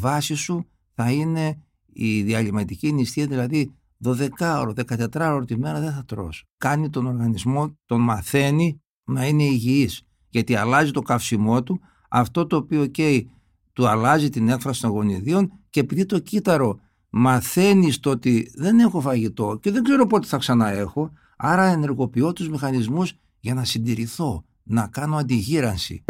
[0.00, 1.62] βάση σου θα είναι
[1.92, 6.44] η διαλυματική νηστεία, δηλαδή 12 ώρο, 14 ώρο τη μέρα δεν θα τρως.
[6.56, 12.56] Κάνει τον οργανισμό, τον μαθαίνει να είναι υγιής, γιατί αλλάζει το καυσιμό του, αυτό το
[12.56, 13.30] οποίο καίει
[13.72, 16.80] του αλλάζει την έκφραση των γονιδίων και επειδή το κύτταρο
[17.10, 22.32] μαθαίνει το ότι δεν έχω φαγητό και δεν ξέρω πότε θα ξανά έχω, άρα ενεργοποιώ
[22.32, 26.04] τους μηχανισμούς για να συντηρηθώ, να κάνω αντιγύρανση.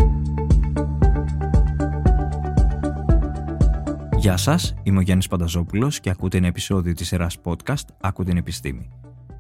[4.21, 8.37] Γεια σας, είμαι ο Γιάννης Πανταζόπουλος και ακούτε ένα επεισόδιο της σειράς podcast «Άκου την
[8.37, 8.91] επιστήμη».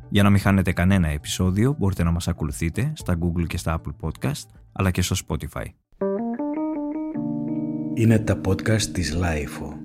[0.08, 4.06] Για να μην χάνετε κανένα επεισόδιο μπορείτε να μας ακολουθείτε στα Google και στα Apple
[4.06, 5.64] Podcast αλλά και στο Spotify.
[7.94, 9.79] Είναι τα podcast της Lifeo.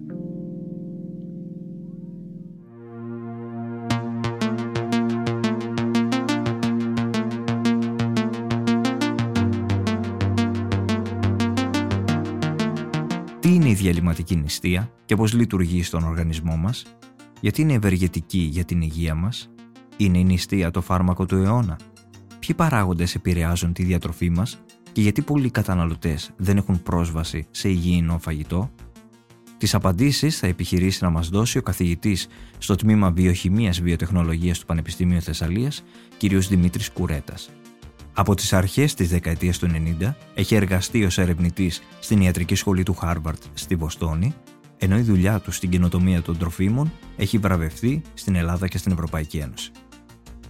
[13.76, 16.86] Διαλυματική νηστεία και πώς λειτουργεί στον οργανισμό μας,
[17.42, 19.50] γιατί είναι ευεργετική για την υγεία μας,
[19.98, 21.80] είναι η νηστεία το φάρμακο του αιώνα,
[22.40, 24.60] ποιοι παράγοντες επηρεάζουν τη διατροφή μας
[24.92, 28.72] και γιατί πολλοί καταναλωτές δεν έχουν πρόσβαση σε υγιεινό φαγητό.
[29.58, 35.22] Τις απαντήσεις θα επιχειρήσει να μας δώσει ο καθηγητής στο τμήμα Βιοχημίας Βιοτεχνολογίας του Πανεπιστήμιου
[35.22, 35.84] Θεσσαλίας,
[36.18, 36.26] κ.
[36.26, 37.50] Δημήτρης Κουρέτας.
[38.18, 39.68] Από τις αρχές της δεκαετίας του
[40.00, 44.34] 90 έχει εργαστεί ως ερευνητής στην Ιατρική Σχολή του Χάρβαρτ στη Βοστόνη,
[44.78, 49.38] ενώ η δουλειά του στην καινοτομία των τροφίμων έχει βραβευτεί στην Ελλάδα και στην Ευρωπαϊκή
[49.38, 49.72] Ένωση.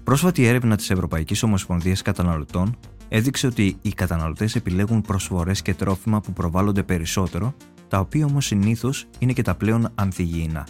[0.04, 2.78] Πρόσφατη έρευνα της Ευρωπαϊκής Ομοσπονδίας Καταναλωτών
[3.10, 7.56] έδειξε ότι οι καταναλωτές επιλέγουν προσφορές και τρόφιμα που προβάλλονται περισσότερο,
[7.88, 10.68] τα οποία όμως συνήθως είναι και τα πλέον ανθυγιεινά.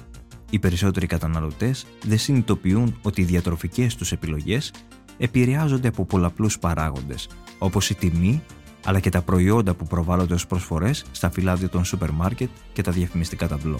[0.50, 4.72] Οι περισσότεροι καταναλωτές δεν συνειδητοποιούν ότι οι διατροφικές τους επιλογές
[5.18, 8.44] επηρεάζονται από πολλαπλούς παράγοντες, όπως η τιμή,
[8.86, 12.92] αλλά και τα προϊόντα που προβάλλονται ως προσφορές στα φυλάδια των σούπερ μάρκετ και τα
[12.92, 13.80] διαφημιστικά ταμπλό,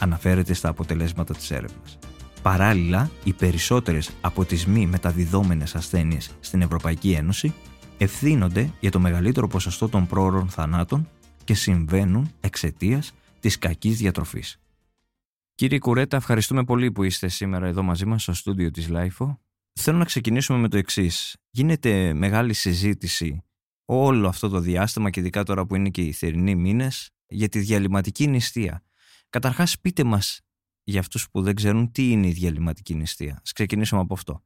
[0.00, 1.98] αναφέρεται στα αποτελέσματα της έρευνας.
[2.42, 7.54] Παράλληλα, οι περισσότερες από τις μη μεταδιδόμενες ασθένειες στην Ευρωπαϊκή Ένωση
[7.98, 11.08] ευθύνονται για το μεγαλύτερο ποσοστό των πρόωρων θανάτων
[11.44, 14.58] και συμβαίνουν εξαιτίας της κακής διατροφής.
[15.54, 19.36] Κύριε Κουρέτα, ευχαριστούμε πολύ που είστε σήμερα εδώ μαζί μας στο στούντιο της LIFO
[19.80, 21.36] Θέλω να ξεκινήσουμε με το εξής.
[21.50, 23.44] Γίνεται μεγάλη συζήτηση
[23.84, 27.58] όλο αυτό το διάστημα και ειδικά τώρα που είναι και οι θερινοί μήνες για τη
[27.58, 28.84] διαλυματική νηστεία.
[29.28, 30.40] Καταρχάς πείτε μας
[30.84, 33.40] για αυτούς που δεν ξέρουν τι είναι η διαλυματική νηστεία.
[33.42, 34.44] Ας ξεκινήσουμε από αυτό.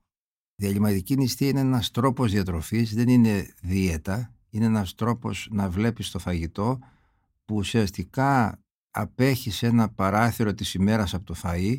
[0.55, 4.33] Η διαλυματική νηστεία είναι ένας τρόπος διατροφής, δεν είναι δίαιτα.
[4.50, 6.78] Είναι ένας τρόπος να βλέπεις το φαγητό
[7.45, 8.60] που ουσιαστικά
[8.91, 11.77] απέχει ένα παράθυρο της ημέρας από το φαΐ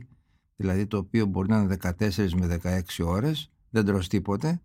[0.59, 4.61] δηλαδή το οποίο μπορεί να είναι 14 με 16 ώρες, δεν τρως τίποτε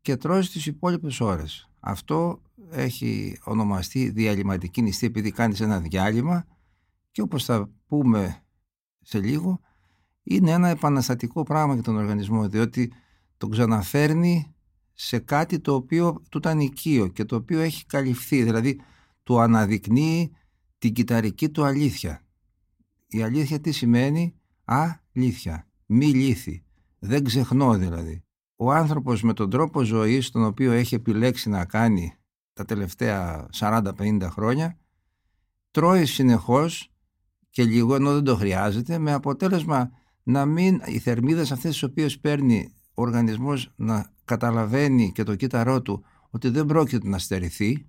[0.00, 1.70] και τρως τις υπόλοιπες ώρες.
[1.80, 6.46] Αυτό έχει ονομαστεί διαλυματική νηστεία επειδή κάνεις ένα διάλειμμα
[7.10, 8.42] και όπως θα πούμε
[9.00, 9.60] σε λίγο
[10.22, 12.92] είναι ένα επαναστατικό πράγμα για τον οργανισμό διότι
[13.36, 14.54] τον ξαναφέρνει
[14.92, 18.80] σε κάτι το οποίο του ήταν οικείο και το οποίο έχει καλυφθεί δηλαδή
[19.22, 20.32] του αναδεικνύει
[20.78, 22.22] την κυταρική του αλήθεια.
[23.06, 24.34] Η αλήθεια τι σημαίνει;
[24.70, 26.64] Αλήθεια, μη λύθη.
[26.98, 28.24] Δεν ξεχνώ δηλαδή.
[28.56, 32.14] Ο άνθρωπος με τον τρόπο ζωής τον οποίο έχει επιλέξει να κάνει
[32.52, 34.78] τα τελευταία 40-50 χρόνια
[35.70, 36.92] τρώει συνεχώς
[37.50, 39.90] και λίγο ενώ δεν το χρειάζεται με αποτέλεσμα
[40.22, 45.82] να μην οι θερμίδες αυτές τις οποίες παίρνει ο οργανισμός να καταλαβαίνει και το κύτταρό
[45.82, 47.86] του ότι δεν πρόκειται να στερηθεί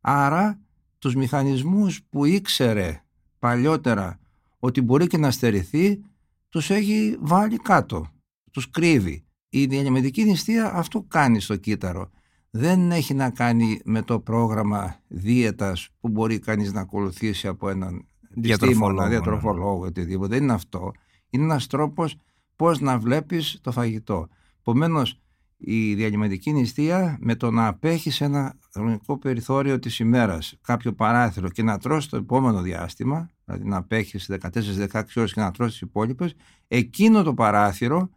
[0.00, 0.60] άρα
[0.98, 3.04] τους μηχανισμούς που ήξερε
[3.38, 4.20] παλιότερα
[4.60, 6.00] ότι μπορεί και να στερηθεί,
[6.48, 8.06] τους έχει βάλει κάτω,
[8.50, 9.24] τους κρύβει.
[9.48, 12.10] Η διαλυμετική νηστεία αυτό κάνει στο κύτταρο.
[12.50, 18.06] Δεν έχει να κάνει με το πρόγραμμα δίαιτας που μπορεί κανείς να ακολουθήσει από έναν
[18.30, 20.34] διατροφολόγο, διατροφολόγο, οτιδήποτε.
[20.34, 20.92] Δεν είναι αυτό.
[21.30, 22.16] Είναι ένας τρόπος
[22.56, 24.28] πώς να βλέπεις το φαγητό.
[24.60, 25.20] Επομένως,
[25.62, 31.62] η διαλυματική νηστεία με το να απέχεις ένα χρονικό περιθώριο της ημέρας, κάποιο παράθυρο και
[31.62, 36.34] να τρώσει το επόμενο διάστημα, δηλαδή να απέχεις 14-16 ώρες και να τρώσει τις υπόλοιπες,
[36.68, 38.10] εκείνο το παράθυρο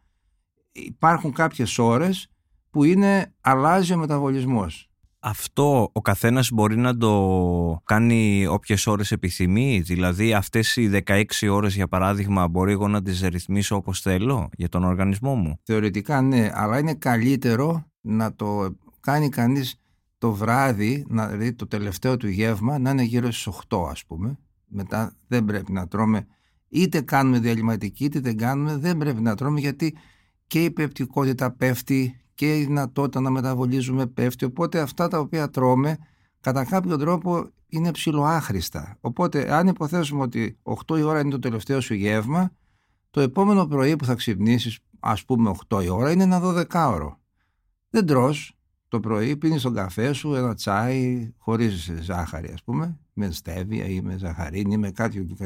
[0.71, 2.27] υπάρχουν κάποιες ώρες
[2.69, 4.92] που είναι αλλάζει ο μεταβολισμός.
[5.25, 11.75] Αυτό ο καθένας μπορεί να το κάνει όποιες ώρες επιθυμεί, δηλαδή αυτές οι 16 ώρες
[11.75, 16.51] για παράδειγμα μπορεί εγώ να τις ρυθμίσω όπως θέλω για τον οργανισμό μου; Θεωρητικά ναι,
[16.53, 19.75] αλλά είναι καλύτερο να το κάνει κανείς
[20.17, 24.37] το βράδυ, δηλαδή το τελευταίο του γεύμα να είναι γύρω στις 8 ας πούμε.
[24.67, 26.27] Μετά δεν πρέπει να τρώμε,
[26.69, 29.95] είτε κάνουμε διαλυματική είτε δεν κάνουμε, δεν πρέπει να τρώμε γιατί
[30.47, 34.45] και η πεπτικότητα πέφτει και η δυνατότητα να μεταβολίζουμε πέφτει.
[34.45, 35.97] Οπότε αυτά τα οποία τρώμε
[36.41, 38.97] κατά κάποιο τρόπο είναι ψηλοάχρηστα.
[39.01, 40.57] Οπότε αν υποθέσουμε ότι
[40.87, 42.51] 8 η ώρα είναι το τελευταίο σου γεύμα,
[43.09, 47.19] το επόμενο πρωί που θα ξυπνήσεις ας πούμε 8 η ώρα είναι ένα 12 ώρο.
[47.89, 48.57] Δεν τρως
[48.87, 54.01] το πρωί, πίνεις τον καφέ σου, ένα τσάι χωρίς ζάχαρη ας πούμε, με στέβια ή
[54.01, 55.45] με ζαχαρίνη ή με κάτι και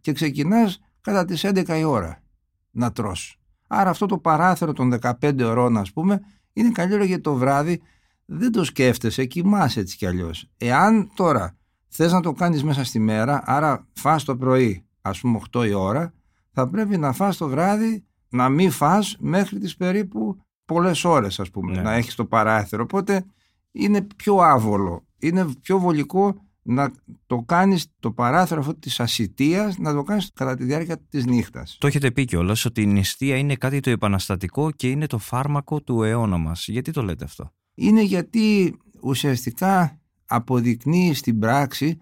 [0.00, 2.22] και ξεκινάς κατά τις 11 η ώρα
[2.70, 3.37] να τρως.
[3.68, 6.20] Άρα αυτό το παράθυρο των 15 ωρών ας πούμε
[6.52, 7.82] είναι καλύτερο για το βράδυ
[8.24, 10.50] δεν το σκέφτεσαι, κοιμάσαι έτσι κι αλλιώς.
[10.56, 11.56] Εάν τώρα
[11.88, 15.72] θες να το κάνεις μέσα στη μέρα, άρα φας το πρωί ας πούμε 8 η
[15.72, 16.12] ώρα,
[16.52, 21.50] θα πρέπει να φας το βράδυ να μην φας μέχρι τις περίπου πολλές ώρες ας
[21.50, 21.82] πούμε, ναι.
[21.82, 22.82] να έχεις το παράθυρο.
[22.82, 23.24] Οπότε
[23.72, 26.90] είναι πιο άβολο, είναι πιο βολικό να
[27.26, 31.76] το κάνεις το παράθυρο αυτό της ασυτείας να το κάνεις κατά τη διάρκεια της νύχτας.
[31.80, 35.82] Το έχετε πει κιόλας ότι η νηστεία είναι κάτι το επαναστατικό και είναι το φάρμακο
[35.82, 36.68] του αιώνα μας.
[36.68, 41.98] Γιατί το λέτε αυτό; Είναι γιατί ουσιαστικά αποδεικνύει στην πράξη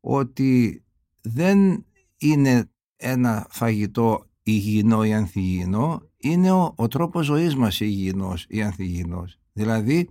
[0.00, 0.82] ότι
[1.20, 1.84] δεν
[2.18, 9.38] είναι ένα φαγητό υγιεινό ή ανθυγιεινό, είναι ο, ο τρόπος ζωής μας υγιεινός ή ανθυγιεινός.
[9.52, 10.08] Δηλαδή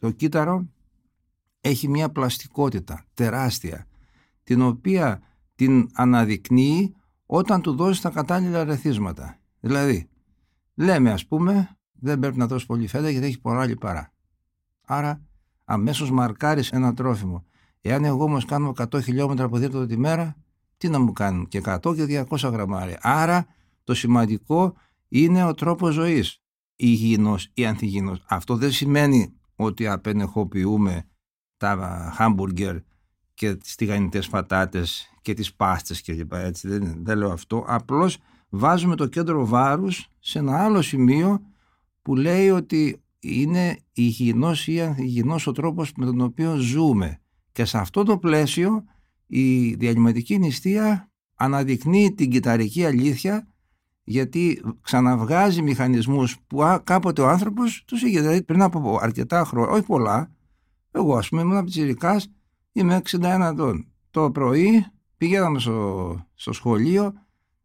[0.00, 0.66] το κύτταρο
[1.64, 3.86] έχει μια πλαστικότητα τεράστια
[4.42, 5.22] την οποία
[5.54, 6.94] την αναδεικνύει
[7.26, 9.38] όταν του δώσει τα κατάλληλα ρεθίσματα.
[9.60, 10.08] Δηλαδή,
[10.74, 14.12] λέμε ας πούμε, δεν πρέπει να δώσεις πολύ φέτα γιατί έχει πολλά λιπαρά.
[14.86, 15.22] Άρα,
[15.64, 17.44] αμέσως μαρκάρεις ένα τρόφιμο.
[17.80, 20.36] Εάν εγώ όμως κάνω 100 χιλιόμετρα από τη μέρα,
[20.76, 22.98] τι να μου κάνουν και 100 και 200 γραμμάρια.
[23.02, 23.46] Άρα,
[23.84, 24.74] το σημαντικό
[25.08, 26.42] είναι ο τρόπος ζωής.
[26.76, 28.24] Υγιεινός ή ανθυγιεινός.
[28.28, 31.06] Αυτό δεν σημαίνει ότι απενεχοποιούμε
[31.70, 32.76] τα χάμπουργκερ
[33.34, 37.64] και τις τηγανιτές πατάτες και τις πάστες και λοιπά έτσι δεν, δεν λέω αυτό.
[37.66, 38.18] Απλώς
[38.48, 41.40] βάζουμε το κέντρο βάρους σε ένα άλλο σημείο
[42.02, 47.20] που λέει ότι είναι υγιεινός ή υγιεινός ο τρόπος με τον οποίο ζούμε.
[47.52, 48.84] Και σε αυτό το πλαίσιο
[49.26, 53.46] η διαλυματική νηστεία αναδεικνύει την κυταρική αλήθεια
[54.04, 59.86] γιατί ξαναβγάζει μηχανισμούς που κάποτε ο άνθρωπος τους είχε δηλαδή πριν από αρκετά χρόνια, όχι
[59.86, 60.30] πολλά
[60.92, 61.70] εγώ, ας πούμε, ήμουν από
[62.72, 63.86] είμαι 61 ετών.
[64.10, 64.86] Το πρωί
[65.16, 67.12] πηγαίναμε στο, στο σχολείο,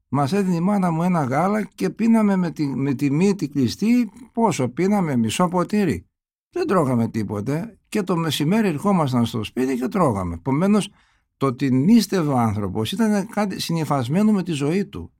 [0.09, 4.11] μας έδινε η μάνα μου ένα γάλα και πίναμε με τη, με τη μύτη κλειστή.
[4.31, 6.05] Πόσο πίναμε, μισό ποτήρι.
[6.49, 10.33] Δεν τρώγαμε τίποτε και το μεσημέρι ερχόμασταν στο σπίτι και τρώγαμε.
[10.33, 10.89] Επομένως,
[11.37, 15.11] το ότι νίστευε ο άνθρωπος ήταν κάτι συνειφασμένο με τη ζωή του.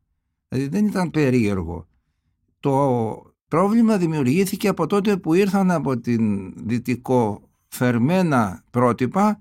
[0.48, 1.88] Δηλαδή δεν ήταν περίεργο.
[2.60, 9.40] Το πρόβλημα δημιουργήθηκε από τότε που ήρθαν από την δυτικό φερμένα πρότυπα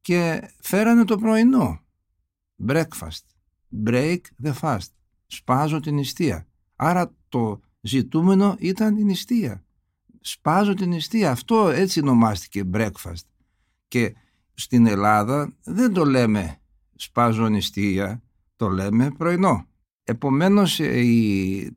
[0.00, 1.80] και φέρανε το πρωινό.
[2.66, 3.24] Breakfast.
[3.84, 4.90] Break the fast.
[5.26, 6.46] Σπάζω την νηστεία.
[6.76, 9.64] Άρα το ζητούμενο ήταν η νηστεία.
[10.20, 11.30] Σπάζω την νηστεία.
[11.30, 13.24] Αυτό έτσι ονομάστηκε breakfast.
[13.88, 14.14] Και
[14.54, 16.58] στην Ελλάδα δεν το λέμε
[16.94, 18.22] σπάζω νηστεία,
[18.56, 19.66] το λέμε πρωινό.
[20.04, 20.80] Επομένως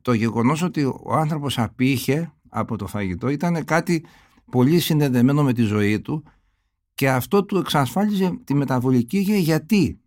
[0.02, 4.04] το γεγονός ότι ο άνθρωπος απήχε από το φαγητό ήταν κάτι
[4.50, 6.24] πολύ συνδεδεμένο με τη ζωή του
[6.94, 9.38] και αυτό του εξασφάλιζε τη μεταβολική υγεία.
[9.38, 10.00] Γιατί;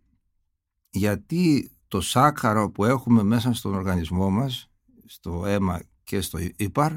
[0.90, 4.70] Γιατί το σάκαρο που έχουμε μέσα στον οργανισμό μας
[5.06, 6.92] στο αίμα και στο ύπαρ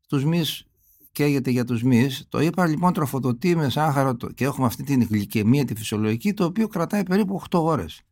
[0.00, 0.66] στους μυς
[1.12, 2.26] καίγεται για τους μυς.
[2.28, 6.68] Το ύπαρ λοιπόν τροφοδοτεί με σάχαρο και έχουμε αυτή την γλυκαιμία τη φυσιολογική το οποίο
[6.68, 8.02] κρατάει περίπου 8 ώρες.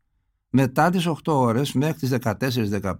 [0.51, 2.17] Μετά τις 8 ώρες μέχρι τις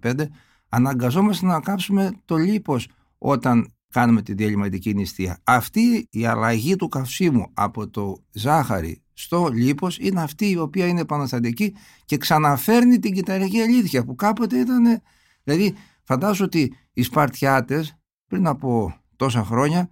[0.01, 0.27] 14-15
[0.69, 5.39] αναγκαζόμαστε να κάψουμε το λίπος όταν κάνουμε τη διαλυματική νηστεία.
[5.43, 11.01] Αυτή η αλλαγή του καυσίμου από το ζάχαρη στο λίπος είναι αυτή η οποία είναι
[11.01, 15.01] επαναστατική και ξαναφέρνει την κυταρική αλήθεια που κάποτε ήταν...
[15.43, 19.89] Δηλαδή φαντάζομαι ότι οι Σπαρτιάτες πριν από τόσα χρόνια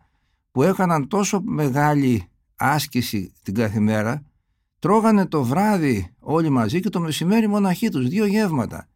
[0.52, 4.24] που έκαναν τόσο μεγάλη άσκηση την κάθε μέρα
[4.80, 8.88] τρώγανε το βράδυ όλοι μαζί και το μεσημέρι μοναχοί τους, δύο γεύματα.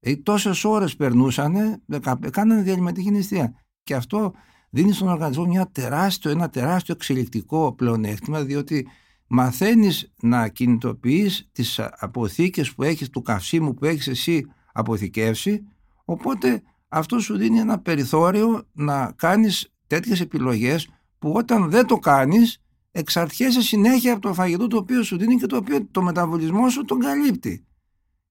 [0.00, 1.82] Ε, τόσες ώρες περνούσανε,
[2.30, 3.65] κάνανε διαλυματική νηστεία.
[3.86, 4.32] Και αυτό
[4.70, 8.88] δίνει στον οργανισμό μια τεράστιο, ένα τεράστιο εξελικτικό πλεονέκτημα διότι
[9.26, 15.62] μαθαίνεις να κινητοποιείς τις αποθήκες που έχεις του καυσίμου που έχεις εσύ αποθηκεύσει
[16.04, 20.88] οπότε αυτό σου δίνει ένα περιθώριο να κάνεις τέτοιες επιλογές
[21.18, 22.62] που όταν δεν το κάνεις
[22.92, 26.84] εξαρτιέσαι συνέχεια από το φαγητό το οποίο σου δίνει και το οποίο το μεταβολισμό σου
[26.84, 27.66] τον καλύπτει.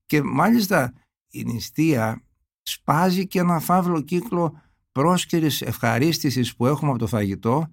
[0.06, 0.94] Και μάλιστα
[1.30, 2.22] η νηστεία
[2.62, 4.64] σπάζει και ένα φαύλο κύκλο
[4.96, 7.68] πρόσκαιρης ευχαρίστησης που έχουμε από το φαγητό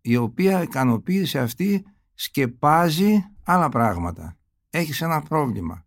[0.00, 1.84] η οποία ικανοποίηση αυτή
[2.14, 4.36] σκεπάζει άλλα πράγματα.
[4.70, 5.86] Έχεις ένα πρόβλημα.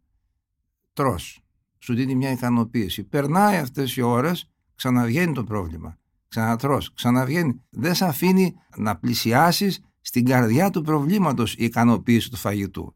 [0.93, 1.39] Τρως.
[1.79, 3.03] Σου δίνει μια ικανοποίηση.
[3.03, 5.97] Περνάει αυτές οι ώρες, ξαναβγαίνει το πρόβλημα.
[6.27, 7.61] Ξανατρως, ξαναβγαίνει.
[7.69, 12.95] Δεν σε αφήνει να πλησιάσεις στην καρδιά του προβλήματος η ικανοποίηση του φαγητού.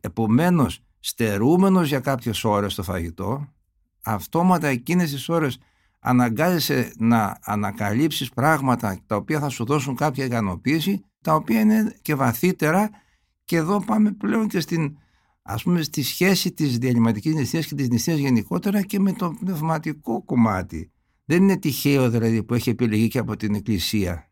[0.00, 3.48] Επομένως, στερούμενος για κάποιες ώρες το φαγητό,
[4.02, 5.58] αυτόματα εκείνες τις ώρες
[6.06, 12.14] αναγκάζεσαι να ανακαλύψεις πράγματα τα οποία θα σου δώσουν κάποια ικανοποίηση, τα οποία είναι και
[12.14, 12.90] βαθύτερα
[13.44, 14.96] και εδώ πάμε πλέον και στην,
[15.42, 20.22] ας πούμε, στη σχέση της διαλυματικής νηστείας και της νηστείας γενικότερα και με το πνευματικό
[20.24, 20.90] κομμάτι.
[21.24, 24.28] Δεν είναι τυχαίο δηλαδή που έχει επιλεγεί και από την Εκκλησία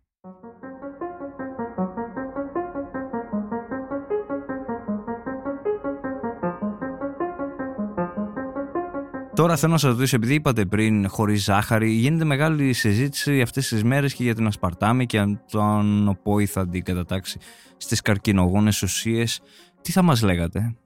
[9.34, 13.84] Τώρα θέλω να σας ρωτήσω, επειδή είπατε πριν χωρίς ζάχαρη, γίνεται μεγάλη συζήτηση αυτές τις
[13.84, 17.38] μέρες και για την ασπαρτάμι και αν το αν ο ΠΟΗ θα αντικατατάξει
[17.76, 19.40] στις καρκινογόνες ουσίες.
[19.80, 20.76] Τι θα μας λέγατε;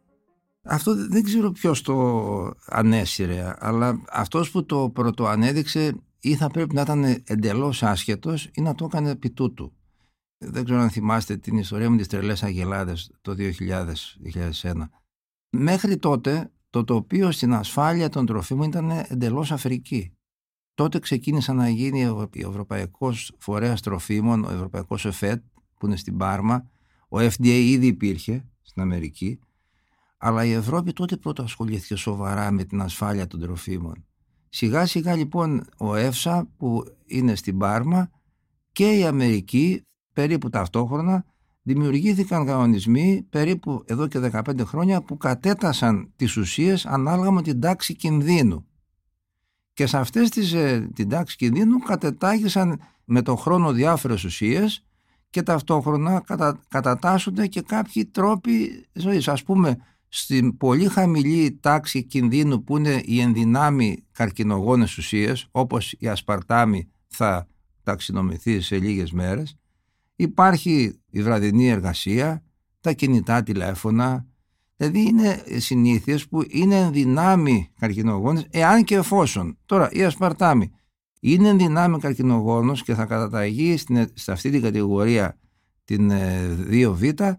[0.63, 6.81] Αυτό δεν ξέρω ποιος το ανέσυρε, αλλά αυτός που το πρωτοανέδειξε ή θα πρέπει να
[6.81, 9.73] ήταν εντελώς άσχετος ή να το έκανε επί τούτου.
[10.39, 13.35] Δεν ξέρω αν θυμάστε την ιστορία με τις τρελές αγελάδες το
[14.63, 14.73] 2000-2001.
[15.51, 20.13] Μέχρι τότε το τοπίο στην ασφάλεια των τροφίμων ήταν εντελώς αφρική.
[20.75, 25.43] Τότε ξεκίνησε να γίνει ο Ευρωπαϊκός Φορέας Τροφίμων, ο Ευρωπαϊκός ΕΦΕΤ
[25.79, 26.71] που είναι στην Πάρμα,
[27.09, 29.39] ο FDA ήδη υπήρχε στην Αμερική,
[30.17, 34.07] αλλά η Ευρώπη τότε πρώτα ασχολήθηκε σοβαρά με την ασφάλεια των τροφίμων.
[34.49, 38.11] Σιγά σιγά λοιπόν ο ΕΦΣΑ που είναι στην Πάρμα
[38.73, 41.25] και η Αμερική περίπου ταυτόχρονα
[41.67, 47.95] δημιουργήθηκαν κανονισμοί περίπου εδώ και 15 χρόνια που κατέτασαν τις ουσίες ανάλογα με την τάξη
[47.95, 48.67] κινδύνου.
[49.73, 54.85] Και σε αυτές τις, ε, την τάξη κινδύνου κατετάγησαν με τον χρόνο διάφορες ουσίες
[55.31, 59.29] και ταυτόχρονα κατα, κατατάσσονται και κάποιοι τρόποι ζωής.
[59.29, 59.77] Ας πούμε,
[60.09, 67.47] στην πολύ χαμηλή τάξη κινδύνου που είναι οι ενδυνάμει καρκινογόνες ουσίες, όπως η ασπαρτάμι θα
[67.83, 69.57] ταξινομηθεί σε λίγες μέρες,
[70.17, 72.43] Υπάρχει η βραδινή εργασία,
[72.81, 74.27] τα κινητά τηλέφωνα,
[74.77, 79.59] δηλαδή είναι συνήθειες που είναι ενδυνάμει καρκινογόνες, εάν και εφόσον.
[79.67, 80.71] Τώρα η ασπαρτάμι
[81.21, 85.39] είναι ενδυνάμει καρκινογόνος και θα καταταγεί στην, σε αυτή την κατηγορία
[85.85, 86.11] την
[86.71, 87.33] 2β, ε,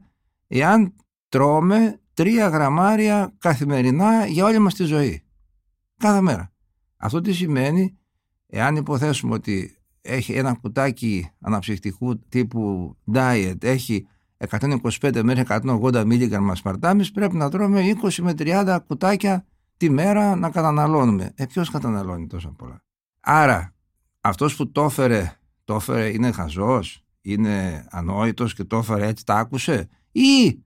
[0.48, 0.96] εάν
[1.30, 5.24] τρώμε τρία γραμμάρια καθημερινά για όλη μας τη ζωή.
[5.98, 6.52] Κάθε μέρα.
[6.98, 7.98] Αυτό τι σημαίνει,
[8.48, 9.77] εάν υποθέσουμε ότι
[10.08, 14.08] έχει ένα κουτάκι αναψυχτικού τύπου diet, έχει
[14.50, 19.46] 125 μέχρι 180 μίλιγκραμμα ασπαρτάμις, πρέπει να τρώμε 20 με 30 κουτάκια
[19.78, 21.32] τη μέρα να καταναλώνουμε.
[21.36, 22.84] Ε, ποιος καταναλώνει τόσα πολλά;
[23.20, 23.74] Άρα,
[24.22, 29.36] αυτός που το έφερε, το έφερε είναι χαζός, είναι ανόητος και το έφερε έτσι, τα
[29.36, 30.60] άκουσε; Ή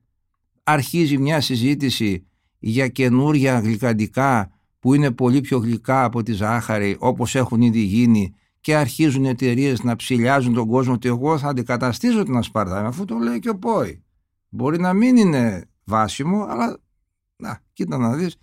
[0.62, 2.26] αρχίζει μια συζήτηση
[2.58, 8.34] για καινούρια γλυκαντικά που είναι πολύ πιο γλυκά από τη ζάχαρη όπως έχουν ήδη γίνει
[8.62, 13.04] και αρχίζουν οι εταιρείες να ψηλιάζουν τον κόσμο ότι εγώ θα αντικαταστήσω την ασπαρτάμι αφού
[13.04, 14.02] το λέει και ο ΠΟΗ.
[14.48, 16.78] Μπορεί να μην είναι βάσιμο, αλλά
[17.36, 18.36] να, κοίτα να δεις,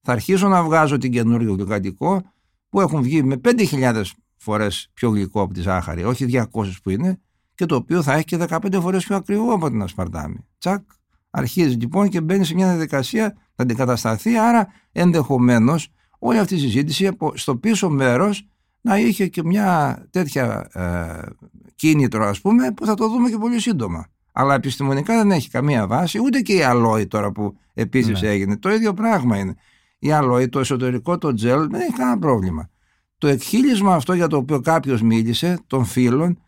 [0.00, 2.22] θα αρχίσω να βγάζω την καινούριο γλυκαντικό
[2.68, 4.02] που έχουν βγει με 5.000
[4.36, 6.46] φορές πιο γλυκό από τη ζάχαρη, όχι 200
[6.82, 7.20] που είναι,
[7.54, 10.46] και το οποίο θα έχει και 15 φορές πιο ακριβό από την ασπαρτάμι.
[10.58, 10.82] Τσακ,
[11.30, 15.88] αρχίζει λοιπόν και μπαίνει σε μια διαδικασία, θα αντικατασταθεί, άρα ενδεχομένως
[16.18, 18.48] όλη αυτή η συζήτηση στο πίσω μέρος
[18.84, 21.28] να είχε και μια τέτοια ε,
[21.74, 24.06] κίνητρο ας πούμε που θα το δούμε και πολύ σύντομα.
[24.32, 28.28] Αλλά επιστημονικά δεν έχει καμία βάση, ούτε και η αλόη τώρα που επίσης ναι.
[28.28, 28.56] έγινε.
[28.56, 29.54] Το ίδιο πράγμα είναι.
[29.98, 32.70] Η αλόη, το εσωτερικό, το τζελ δεν έχει κανένα πρόβλημα.
[33.18, 36.38] Το εκχύλισμα αυτό για το οποίο κάποιος μίλησε, των φίλων,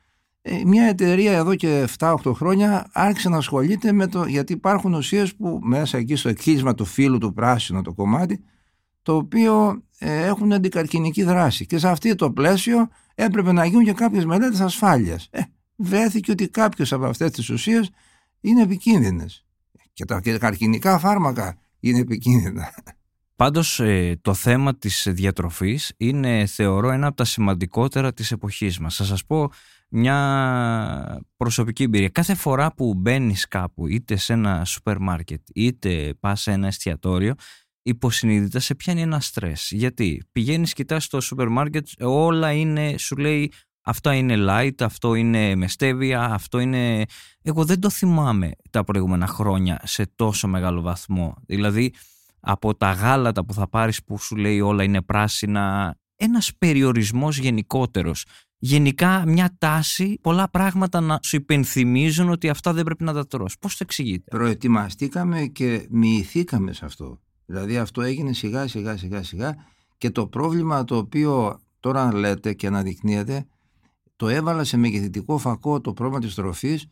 [0.42, 5.34] ε, μια εταιρεία εδώ και 7-8 χρόνια άρχισε να ασχολείται με το, γιατί υπάρχουν ουσίες
[5.34, 8.44] που μέσα εκεί στο εκχύλισμα του φύλου του πράσινου το κομμάτι,
[9.06, 11.66] το οποίο ε, έχουν αντικαρκυνική δράση.
[11.66, 15.28] Και σε αυτό το πλαίσιο έπρεπε να γίνουν και κάποιες μελέτες ασφάλειας.
[15.30, 15.40] Ε,
[15.76, 17.90] βρέθηκε ότι κάποιε από αυτές τις ουσίες
[18.40, 19.44] είναι επικίνδυνες.
[19.92, 22.75] Και τα καρκινικά φάρμακα είναι επικίνδυνα.
[23.36, 28.96] Πάντως ε, το θέμα της διατροφής είναι θεωρώ ένα από τα σημαντικότερα της εποχής μας.
[28.96, 29.50] Θα σας πω
[29.88, 32.08] μια προσωπική εμπειρία.
[32.08, 37.34] Κάθε φορά που μπαίνεις κάπου είτε σε ένα σούπερ μάρκετ είτε πας σε ένα εστιατόριο
[37.86, 39.68] υποσυνείδητα σε πιάνει ένα στρες.
[39.70, 43.52] Γιατί πηγαίνεις, κοιτάς στο σούπερ μάρκετ, όλα είναι, σου λέει
[43.88, 47.04] αυτό είναι light, αυτό είναι με στέβια, αυτό είναι...
[47.42, 51.34] Εγώ δεν το θυμάμαι τα προηγούμενα χρόνια σε τόσο μεγάλο βαθμό.
[51.46, 51.92] Δηλαδή
[52.40, 58.24] από τα γάλατα που θα πάρεις που σου λέει όλα είναι πράσινα, ένας περιορισμός γενικότερος.
[58.58, 63.58] Γενικά μια τάση, πολλά πράγματα να σου υπενθυμίζουν ότι αυτά δεν πρέπει να τα τρως.
[63.58, 67.20] Πώς το εξηγείτε; Προετοιμαστήκαμε και μοιηθήκαμε σε αυτό.
[67.46, 69.54] Δηλαδή αυτό έγινε σιγά σιγά σιγά σιγά
[69.98, 73.46] και το πρόβλημα το οποίο τώρα λέτε και αναδεικνύεται
[74.16, 76.86] το έβαλα σε μεγεθυντικό φακό το πρόβλημα της τροφής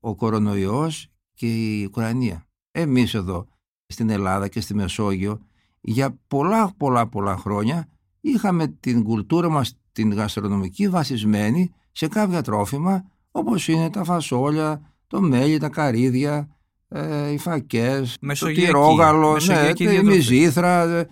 [0.00, 2.46] ο κορονοϊός και η Ουκρανία.
[2.70, 3.48] Εμείς εδώ
[3.86, 5.40] στην Ελλάδα και στη Μεσόγειο
[5.80, 7.88] για πολλά πολλά πολλά χρόνια
[8.20, 15.20] είχαμε την κουλτούρα μας την γαστρονομική βασισμένη σε κάποια τρόφιμα όπως είναι τα φασόλια, το
[15.20, 16.53] μέλι, τα καρύδια,
[16.96, 20.82] ε, οι φακές, το τυρόγαλο, ναι, η μυζήθρα.
[20.82, 21.08] Ε,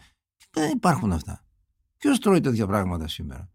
[0.51, 1.45] δεν υπάρχουν αυτά.
[1.99, 3.51] Ποιος τρώει τέτοια πράγματα σήμερα;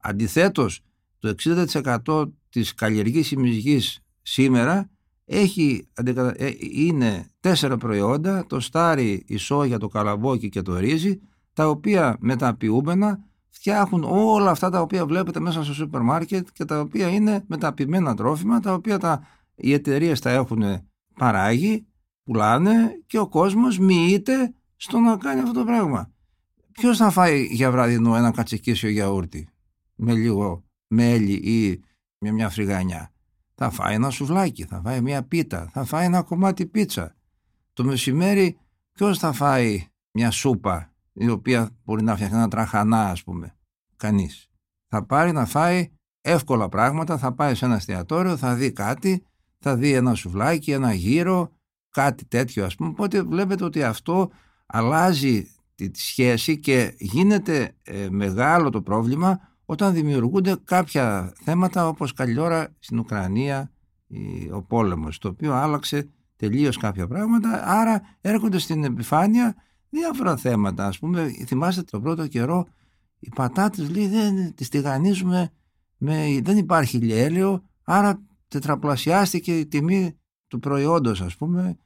[0.00, 0.80] Αντιθέτως,
[1.18, 4.90] το 60% της καλλιεργήσιμης γης σήμερα
[5.24, 5.88] έχει,
[6.36, 11.20] ε, είναι τέσσερα προϊόντα, το στάρι, η σόγια, το καλαμπόκι και το ρύζι,
[11.52, 13.18] τα οποία μεταποιούμενα
[13.48, 18.14] φτιάχνουν όλα αυτά τα οποία βλέπετε μέσα στο σούπερ μάρκετ και τα οποία είναι μεταποιημένα
[18.14, 20.89] τρόφιμα, τα οποία τα, οι εταιρείες τα έχουν
[21.20, 21.86] παράγει,
[22.24, 26.10] πουλάνε και ο κόσμος μοιείται στο να κάνει αυτό το πράγμα.
[26.72, 29.48] Ποιος θα φάει για βραδινό ένα κατσικίσιο γιαούρτι;
[29.94, 31.82] Με λίγο μέλι ή
[32.18, 33.12] με μια φρυγανιά.
[33.54, 37.14] Θα φάει ένα σουβλάκι, θα φάει μια πίτα, θα φάει ένα κομμάτι πίτσα.
[37.72, 38.58] Το μεσημέρι
[38.92, 43.56] ποιος θα φάει μια σούπα η οποία μπορεί να φτιάχνει ένα τραχανά ας πούμε.
[43.96, 44.50] Κανείς.
[44.88, 49.24] Θα πάρει να φάει εύκολα πράγματα, θα πάει σε ένα εστιατόριο, θα δει κάτι,
[49.60, 51.52] θα δει ένα σουβλάκι, ένα γύρο,
[51.90, 52.88] κάτι τέτοιο ας πούμε.
[52.88, 54.30] Οπότε βλέπετε ότι αυτό
[54.66, 62.38] αλλάζει τη σχέση και γίνεται ε, μεγάλο το πρόβλημα όταν δημιουργούνται κάποια θέματα όπως καλή
[62.38, 63.70] ώρα στην Ουκρανία
[64.52, 69.54] ο πόλεμος το οποίο άλλαξε τελείως κάποια πράγματα άρα έρχονται στην επιφάνεια
[69.90, 72.66] διάφορα θέματα ας πούμε θυμάστε το πρώτο καιρό
[73.18, 75.50] οι πατάτες λέει δεν τις τηγανίζουμε
[75.96, 81.78] με, δεν υπάρχει λιέλαιο άρα τετραπλασιάστηκε η τιμή του προϊόντος ας πούμε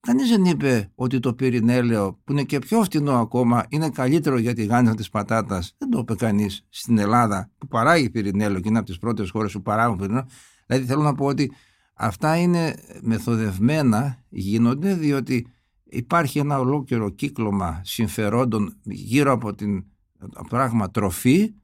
[0.00, 4.54] Κανείς δεν είπε ότι το πυρηνέλαιο, που είναι και πιο φτηνό ακόμα, είναι καλύτερο για
[4.54, 5.74] τη γάνισα της πατάτας.
[5.78, 9.52] Δεν το είπε κανείς στην Ελλάδα που παράγει πυρηνέλαιο και είναι από τις πρώτες χώρες
[9.52, 10.26] που παράγουν πυρηνέλαιο.
[10.66, 11.52] Δηλαδή θέλω να πω ότι
[11.94, 15.46] αυτά είναι μεθοδευμένα, γίνονται διότι
[15.84, 19.84] υπάρχει ένα ολόκληρο κύκλωμα συμφερόντων γύρω από την
[20.48, 21.54] πράγμα τροφή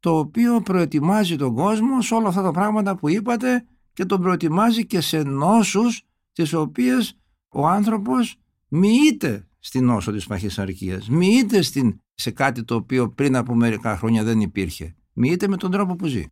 [0.00, 4.86] το οποίο προετοιμάζει τον κόσμο σε όλα αυτά τα πράγματα που είπατε και τον προετοιμάζει
[4.86, 8.36] και σε νόσους τις οποίες ο άνθρωπος
[8.68, 14.24] μοιείται στην νόσο της παχυσαρκίας, μοιείται στην, σε κάτι το οποίο πριν από μερικά χρόνια
[14.24, 14.94] δεν υπήρχε.
[15.12, 16.24] Μοιείται με τον τρόπο που ζει.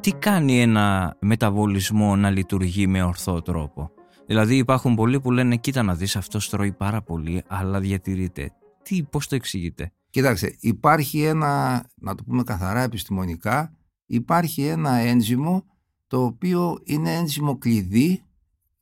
[0.00, 3.90] Τι κάνει ένα μεταβολισμό να λειτουργεί με ορθό τρόπο;
[4.26, 8.52] Δηλαδή υπάρχουν πολλοί που λένε κοίτα να δεις αυτός τρώει πάρα πολύ αλλά διατηρείται.
[8.82, 15.64] Τι, πώς το εξηγείτε; Κοιτάξτε, υπάρχει ένα, να το πούμε καθαρά επιστημονικά, υπάρχει ένα ένζυμο
[16.06, 18.22] το οποίο είναι ένζυμο κλειδί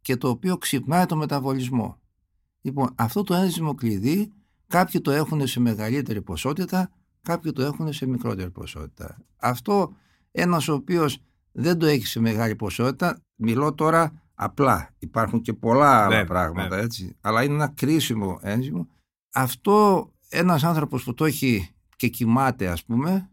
[0.01, 1.99] και το οποίο ξυπνάει το μεταβολισμό.
[2.61, 4.33] Λοιπόν, αυτό το ένζυμο κλειδί
[4.67, 6.91] κάποιοι το έχουν σε μεγαλύτερη ποσότητα,
[7.23, 9.19] κάποιοι το έχουν σε μικρότερη ποσότητα.
[9.37, 9.93] Αυτό
[10.31, 11.19] ένας ο οποίος
[11.53, 17.17] δεν το έχει σε μεγάλη ποσότητα, μιλώ τώρα απλά, υπάρχουν και πολλά άλλα πράγματα έτσι,
[17.21, 18.89] αλλά είναι ένα κρίσιμο ένζυμο.
[19.33, 23.31] Αυτό ένας άνθρωπος που το έχει και κοιμάται ας πούμε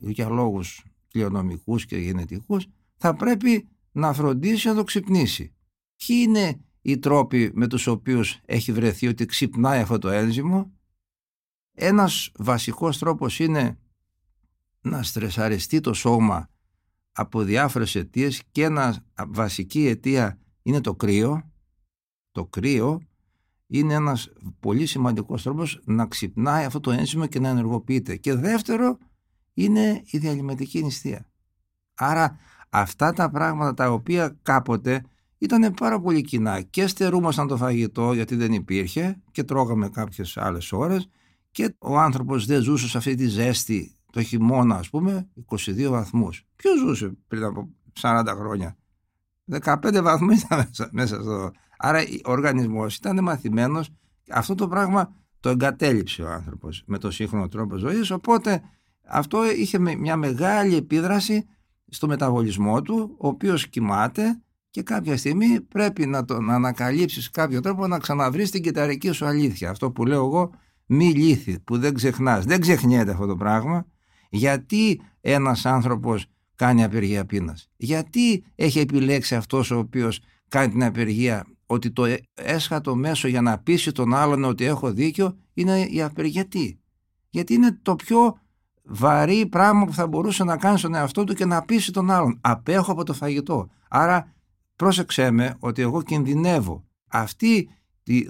[0.00, 5.54] για λόγους κληρονομικούς και γενετικούς θα πρέπει να φροντίσει να το ξυπνήσει.
[5.96, 10.72] Ποιοι είναι οι τρόποι με τους οποίους έχει βρεθεί ότι ξυπνάει αυτό το ένζυμο;
[11.72, 13.78] Ένας βασικός τρόπος είναι
[14.80, 16.48] να στρεσαριστεί το σώμα
[17.16, 21.52] από διάφορες αιτίες και ένα βασική αιτία είναι το κρύο.
[22.32, 23.00] Το κρύο
[23.66, 28.16] είναι ένας πολύ σημαντικός τρόπος να ξυπνάει αυτό το ένζυμο και να ενεργοποιείται.
[28.16, 28.98] Και δεύτερο
[29.54, 31.26] είναι η διαλυματική νηστεία.
[31.94, 32.38] Άρα
[32.70, 35.02] αυτά τα πράγματα τα οποία κάποτε
[35.38, 40.72] ήταν πάρα πολύ κοινά και στερούμασταν το φαγητό γιατί δεν υπήρχε και τρώγαμε κάποιες άλλες
[40.72, 41.08] ώρες
[41.50, 46.46] και ο άνθρωπος δεν ζούσε σε αυτή τη ζέστη το χειμώνα ας πούμε 22 βαθμούς.
[46.56, 47.68] Ποιος ζούσε πριν από
[48.00, 48.76] 40 χρόνια;
[49.50, 53.90] 15 βαθμούς ήταν μέσα στο Άρα ο οργανισμός ήταν μαθημένος
[54.30, 58.62] αυτό το πράγμα το εγκατέλειψε ο άνθρωπος με το σύγχρονο τρόπο ζωής οπότε
[59.06, 61.46] αυτό είχε μια μεγάλη επίδραση
[61.88, 67.86] στο μεταβολισμό του ο οποίος κοιμάται και κάποια στιγμή πρέπει να τον ανακαλύψεις κάποιο τρόπο
[67.86, 70.50] να ξαναβρεις την κυταρική σου αλήθεια αυτό που λέω εγώ
[70.86, 73.86] μη λύθη που δεν ξεχνάς δεν ξεχνιέται αυτό το πράγμα
[74.30, 81.46] γιατί ένας άνθρωπος κάνει απεργία πείνας; Γιατί έχει επιλέξει αυτός ο οποίος κάνει την απεργία
[81.66, 86.02] ότι το ε, έσχατο μέσο για να πείσει τον άλλον ότι έχω δίκιο είναι η
[86.02, 86.46] απεργία;
[87.30, 88.38] Γιατί; Είναι το πιο
[88.82, 92.38] βαρύ πράγμα που θα μπορούσε να κάνει στον εαυτό του και να πείσει τον άλλον.
[92.40, 93.68] Απέχω από το φαγητό.
[93.88, 94.34] Άρα
[94.76, 96.84] πρόσεξέ με ότι εγώ κινδυνεύω.
[97.08, 97.68] Αυτή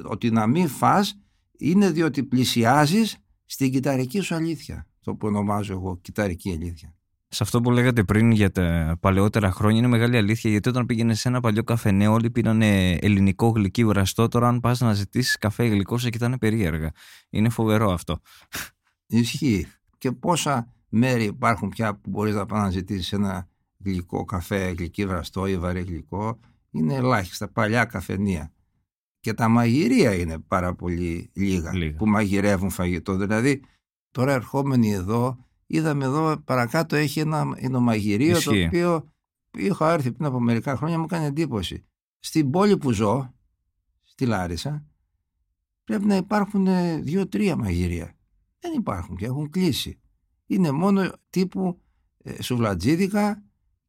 [0.04, 1.18] ότι να μην φας
[1.58, 4.86] είναι διότι πλησιάζεις στην κυταρική σου αλήθεια.
[5.04, 6.94] Το που ονομάζω εγώ κυταρική αλήθεια.
[7.28, 11.20] Σε αυτό που λέγατε πριν για τα παλαιότερα χρόνια είναι μεγάλη αλήθεια γιατί όταν πήγαινες
[11.20, 14.28] σε ένα παλιό καφενέ όλοι πήρανε ελληνικό γλυκί βραστό.
[14.28, 16.90] Τώρα, αν πας να ζητήσεις καφέ γλυκό, σε κοιτάνε περίεργα.
[17.30, 18.20] Είναι φοβερό αυτό.
[19.06, 19.66] Ισχύει.
[19.98, 23.48] Και πόσα μέρη υπάρχουν πια που μπορείς να πάει να ζητήσεις ένα
[23.84, 26.40] γλυκό καφέ, γλυκί βραστό ή βαρύ γλυκό;
[26.70, 28.52] Είναι ελάχιστα παλιά καφενεία.
[29.20, 31.96] Και τα μαγειρία είναι πάρα πολύ λίγα, Λίγα.
[31.96, 33.16] που μαγειρεύουν φαγητό.
[33.16, 33.62] Δηλαδή,
[34.14, 38.64] τώρα ερχόμενοι εδώ, είδαμε εδώ παρακάτω έχει ένα εινομαγειρίο το Ισχύει.
[38.66, 39.12] οποίο
[39.58, 41.84] είχα έρθει πριν από μερικά χρόνια, μου έκανε εντύπωση.
[42.18, 43.34] Στην πόλη που ζω,
[44.02, 44.84] στη Λάρισα,
[45.84, 48.16] πρέπει να υπάρχουν ε, δύο-τρία μαγειρία.
[48.60, 50.00] Δεν υπάρχουν και έχουν κλείσει.
[50.46, 51.80] Είναι μόνο τύπου
[52.22, 53.42] ε, σουβλατζίδικα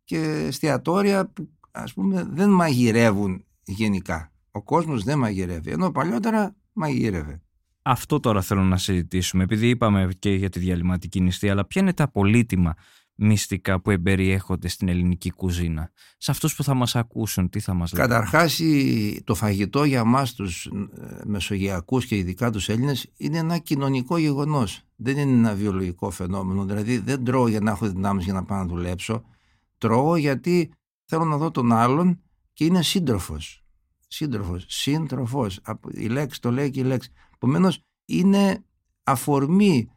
[0.04, 4.34] και εστιατόρια που ας πούμε δεν μαγειρεύουν γενικά.
[4.52, 7.45] Ο κόσμος δεν μαγειρεύει, ενώ παλιότερα μαγείρευε.
[7.88, 11.94] Αυτό τώρα θέλω να συζητήσουμε, επειδή είπαμε και για τη διαλυματική νηστεία, αλλά ποια είναι
[11.94, 12.74] τα πολύτιμα
[13.16, 17.94] μυστικά που εμπεριέχονται στην ελληνική κουζίνα; Σε αυτούς που θα μας ακούσουν, τι θα μας
[17.94, 20.72] λένε; Καταρχάς η- το φαγητό για μας τους ε,
[21.26, 24.82] Μεσογειακούς και ειδικά τους Έλληνες είναι ένα κοινωνικό γεγονός.
[24.96, 26.66] Δεν είναι ένα βιολογικό φαινόμενο.
[26.66, 29.24] Δηλαδή δεν τρώω για να έχω δυνάμεις για να πάω να δουλέψω.
[29.78, 30.72] Τρώω γιατί
[31.06, 32.22] θέλω να δω τον άλλον
[32.54, 33.65] και είναι σύντροφος.
[34.08, 35.60] Σύντροφος, σύντροφος.
[35.64, 37.12] Από- Η λέξη το λέει και η λέξη.
[37.34, 38.64] Επομένως είναι
[39.04, 39.90] αφορμή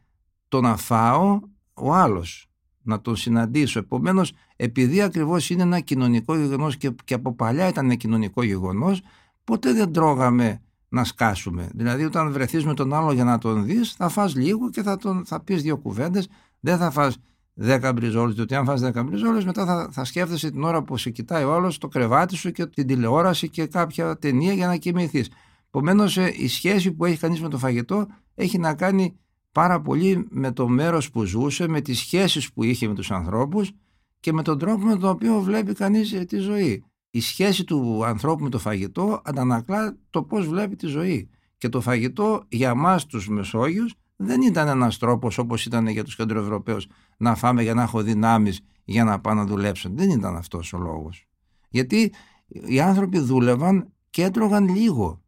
[0.47, 1.39] το να φάω
[1.73, 2.49] ο άλλος
[2.81, 3.79] να τον συναντήσω.
[3.79, 9.01] Επομένως, επειδή ακριβώς είναι ένα κοινωνικό γεγονός και, και από παλιά ήταν ένα κοινωνικό γεγονός,
[9.43, 11.69] ποτέ δεν τρώγαμε να σκάσουμε.
[11.73, 14.97] Δηλαδή, όταν βρεθείς με τον άλλο για να τον δεις, θα φας λίγο και θα,
[14.97, 16.27] τον, θα πεις δύο κουβέντες.
[16.59, 17.17] Δεν θα φας
[17.61, 21.09] δέκα μπριζόλες, διότι αν φας δέκα μπριζόλες, μετά θα, θα σκέφτεσαι την ώρα που σε
[21.09, 25.29] κοιτάει ο άλλος το κρεβάτι σου και την τηλεόραση και κάποια ταινία για να κοιμηθείς.
[25.67, 29.15] Επομένως, η σχέση που έχει κανείς με το φαγητό έχει να κάνει
[29.51, 33.71] πάρα πολύ με το μέρος που ζούσε, με τις σχέσεις που είχε με τους ανθρώπους
[34.19, 36.83] και με τον τρόπο με τον οποίο βλέπει κανείς ε, τη ζωή.
[37.09, 41.29] Η σχέση του ανθρώπου με το φαγητό αντανακλά το πώς βλέπει τη ζωή.
[41.57, 46.15] Και το φαγητό για μας τους Μεσόγειους δεν ήταν ένας τρόπος όπως ήταν για τους
[46.15, 49.89] κεντροευρωπαίους να φάμε για να έχω δυνάμεις για να πάω να δουλέψω.
[49.93, 51.27] Δεν ήταν αυτός ο λόγος.
[51.69, 52.13] Γιατί
[52.47, 55.21] οι άνθρωποι δούλευαν και έτρωγαν λίγο.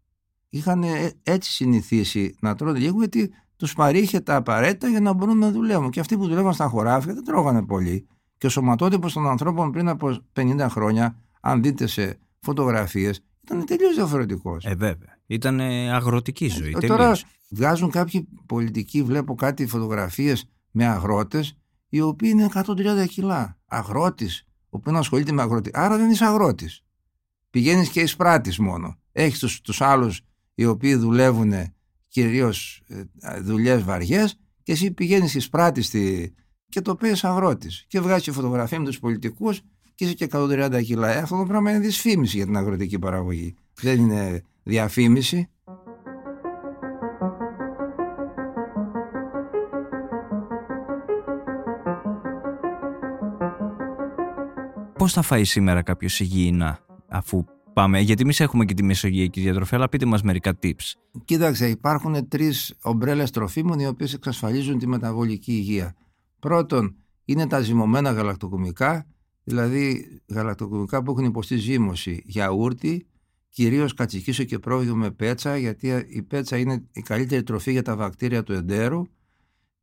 [0.50, 5.38] Είχαν ε, έτσι συνηθίσει να τρώνε λίγο γιατί τους παρήχε τα απαραίτητα για να μπορούν
[5.38, 5.90] να δουλεύουν.
[5.90, 8.08] Και αυτοί που δουλεύαν στα χωράφια δεν τρώγανε πολύ.
[8.38, 13.96] Και ο σωματότυπος των ανθρώπων πριν από 50 χρόνια, αν δείτε σε φωτογραφίες, ήταν τελείως
[13.96, 14.66] διαφορετικός.
[14.66, 15.20] Ε, βέβαια.
[15.32, 16.70] Ήταν ε, αγροτική ζωή.
[16.70, 16.98] Ε, τελείως.
[16.98, 21.58] τώρα βγάζουν κάποιοι πολιτικοί, βλέπω κάτι φωτογραφίες με αγρότες,
[21.89, 23.58] οι οποίοι είναι 130 κιλά.
[23.65, 25.72] Αγρότης, ο οποίος ασχολείται με αγρότη.
[25.74, 26.84] Άρα δεν είσαι αγρότης.
[27.50, 28.98] Πηγαίνεις και εισπράτη μόνο.
[29.12, 30.22] Έχεις τους τους άλλους
[30.56, 31.54] οι οποίοι δουλεύουν
[32.08, 32.82] κυρίως
[33.41, 36.34] δουλειές βαριές και εσύ πηγαίνεις εισπράτη στη...
[36.70, 37.86] και το παίζει αγρότης.
[37.88, 39.62] Και βγάζει και φωτογραφία με τους πολιτικούς
[39.96, 41.10] και είσαι και 130 κιλά.
[41.10, 43.56] Ε, αυτό το πράγμα είναι δυσφήμιση για την αγροτική παραγωγή.
[43.82, 45.50] Δεν είναι διαφήμιση.
[54.97, 58.00] Πώς θα φάει σήμερα κάποιος υγιεινά, αφού πάμε.
[58.00, 60.93] Γιατί εμείς έχουμε και τη μεσογειακή διατροφή, αλλά πείτε μας μερικά tips.
[61.26, 65.95] Κοίταξε, υπάρχουν τρεις ομπρέλες τροφίμων οι οποίες εξασφαλίζουν τη μεταβολική υγεία.
[66.39, 66.95] Πρώτον,
[67.26, 69.06] είναι τα ζυμωμένα γαλακτοκομικά,
[69.43, 73.08] δηλαδή γαλακτοκομικά που έχουν υποστεί ζύμωση, γιαούρτι,
[73.52, 77.96] κυρίως κατσικίσιο και πρόβιο με πέτσα, γιατί η πέτσα είναι η καλύτερη τροφή για τα
[77.96, 79.04] βακτήρια του εντέρου,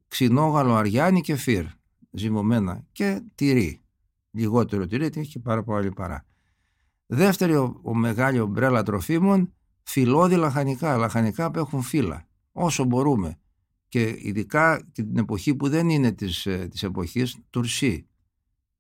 [0.09, 1.65] ξινόγαλο αριάνι και φύρ,
[2.11, 3.81] ζυμωμένα και τυρί.
[4.31, 6.27] Λιγότερο τυρί, γιατί έχει και πάρα πολύ παρά.
[7.07, 9.53] Δεύτερη ο, ο μεγάλη ομπρέλα τροφίμων,
[9.83, 13.39] φυλώδη λαχανικά, λαχανικά που έχουν φύλλα, όσο μπορούμε.
[13.89, 18.07] Και ειδικά την εποχή που δεν είναι της, ε, της εποχής, τουρσί.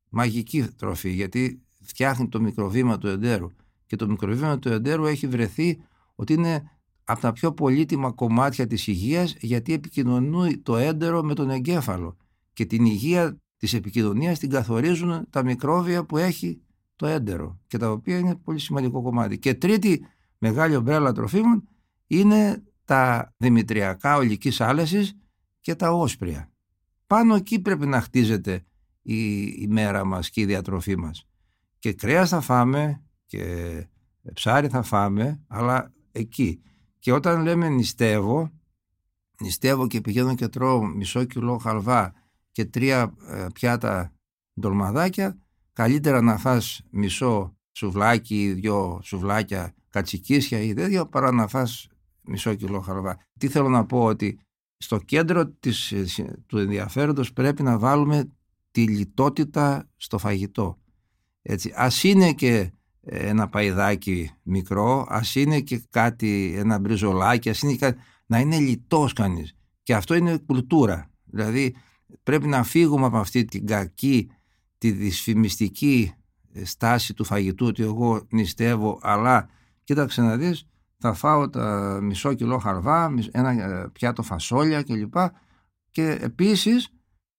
[0.09, 3.51] Μαγική τροφή, γιατί φτιάχνει το μικροβήμα του εντέρου.
[3.88, 5.81] Και το μικροβήμα του εντέρου έχει βρεθεί
[6.14, 6.70] ότι είναι
[7.05, 12.16] από τα πιο πολύτιμα κομμάτια της υγείας, γιατί επικοινωνεί το έντερο με τον εγκέφαλο.
[12.53, 16.61] Και την υγεία της επικοινωνίας την καθορίζουν τα μικρόβια που έχει
[16.96, 19.38] το έντερο και τα οποία είναι πολύ σημαντικό κομμάτι.
[19.38, 20.05] Και τρίτη
[20.38, 21.68] μεγάλη ομπρέλα τροφίμων
[22.07, 25.16] είναι τα δημητριακά ολικής άλεσης
[25.61, 26.53] και τα όσπρια.
[27.07, 28.64] Πάνω εκεί πρέπει να χτίζεται
[29.03, 31.27] η, η μέρα μας και η διατροφή μας.
[31.79, 33.87] Και κρέας θα φάμε και
[34.33, 36.62] ψάρι θα φάμε, αλλά εκεί.
[36.99, 38.51] Και όταν λέμε νηστεύω,
[39.41, 42.12] νηστεύω και πηγαίνω και τρώω μισό κιλό χαλβά
[42.53, 44.12] και τρία ε, πιάτα
[44.61, 45.38] ντολμαδάκια,
[45.73, 51.88] καλύτερα να φας μισό σουβλάκι ή δυο σουβλάκια κατσικίσια ή τέτοια παρά να φας
[52.23, 53.19] μισό κιλό χαλβά.
[53.38, 54.38] Τι θέλω να πω ότι
[54.77, 55.95] στο κέντρο της,
[56.47, 58.29] του ενδιαφέροντος πρέπει να βάλουμε
[58.71, 60.79] τη λιτότητα στο φαγητό.
[61.43, 62.73] Έτσι, ας είναι και
[63.11, 68.59] ένα παϊδάκι μικρό, ας είναι και κάτι, ένα μπριζολάκι, ας είναι και κάτι, να είναι
[68.59, 69.57] λιτός κανείς.
[69.83, 71.11] Και αυτό είναι κουλτούρα.
[71.25, 71.75] Δηλαδή
[72.23, 74.31] πρέπει να φύγουμε από αυτή την κακή,
[74.79, 76.12] τη δυσφημιστική
[76.62, 79.49] στάση του φαγητού ότι εγώ νηστεύω αλλά
[79.85, 80.68] κοίταξε να δεις
[80.99, 85.14] θα φάω τα μισό κιλό χαρβά, ένα ε, πιάτο φασόλια κλπ.
[85.90, 86.88] Και επίσης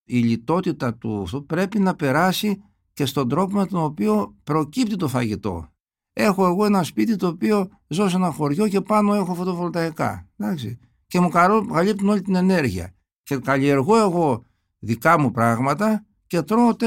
[0.04, 2.64] η λιτότητα του πρέπει να περάσει
[3.00, 5.70] και στον τρόπο με τον οποίο προκύπτει το φαγητό.
[6.14, 10.28] Έχω εγώ ένα σπίτι το οποίο ζω σε ένα χωριό και πάνω έχω φωτοβολταϊκά.
[10.38, 10.80] Εντάξει.
[11.08, 11.30] Και μου
[11.74, 12.94] καλύπτουν όλη την ενέργεια.
[13.24, 14.44] Και καλλιεργώ εγώ
[14.80, 16.86] δικά μου πράγματα και τρώω 4.000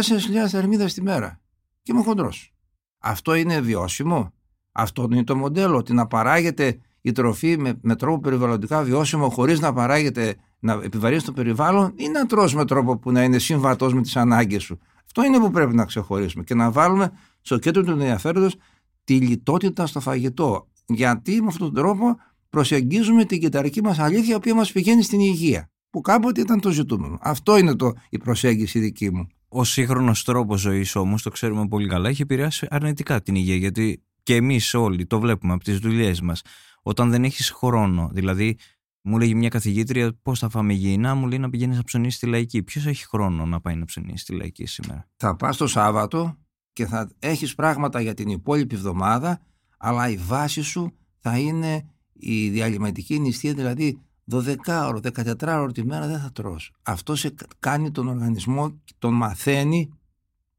[0.49, 1.41] θερμίδες τη μέρα.
[1.83, 2.55] Και είμαι χοντρός.
[2.99, 4.33] Αυτό είναι βιώσιμο;
[4.73, 5.77] Αυτό είναι το μοντέλο.
[5.77, 11.23] Ότι να παράγεται η τροφή με, με τρόπο περιβαλλοντικά βιώσιμο χωρίς να παράγεται να επιβαρύνει
[11.23, 14.79] το περιβάλλον ή να τρως με τρόπο που να είναι συμβατό με τις ανάγκες σου;
[15.15, 18.57] Αυτό είναι που πρέπει να ξεχωρίσουμε και να βάλουμε στο κέντρο του ενδιαφέροντος
[19.05, 20.69] τη λιτότητα στο φαγητό.
[20.87, 22.17] Γιατί με αυτόν τον τρόπο
[22.49, 25.71] προσεγγίζουμε την κεντρική μας αλήθεια, η οποία μας πηγαίνει στην υγεία.
[25.91, 27.19] Που κάποτε ήταν το ζητούμενο.
[27.21, 29.27] Αυτό είναι το, η προσέγγιση δική μου.
[29.49, 33.57] Ο σύγχρονος τρόπος ζωής όμως, το ξέρουμε πολύ καλά, έχει επηρεάσει αρνητικά την υγεία.
[33.57, 36.43] Γιατί και εμείς όλοι το βλέπουμε από τις δουλειές μας.
[36.83, 38.57] Όταν δεν έχεις χρόνο, δηλαδή
[39.03, 42.27] μου λέγει μια καθηγήτρια πώς θα φάμε υγιεινά, μου λέει να πηγαίνεις να ψωνίσεις στη
[42.27, 42.63] λαϊκή.
[42.63, 46.37] Ποιος έχει χρόνο να πάει να ψωνίσει στη λαϊκή σήμερα; Θα πας το Σάββατο
[46.73, 49.41] και θα έχεις πράγματα για την υπόλοιπη εβδομάδα,
[49.79, 53.99] αλλά η βάση σου θα είναι η διαλυματική νηστεία, δηλαδή
[54.31, 56.73] 12 ώρο, 14 ώρο τη μέρα δεν θα τρως.
[56.83, 59.93] Αυτό σε κάνει τον οργανισμό, τον μαθαίνει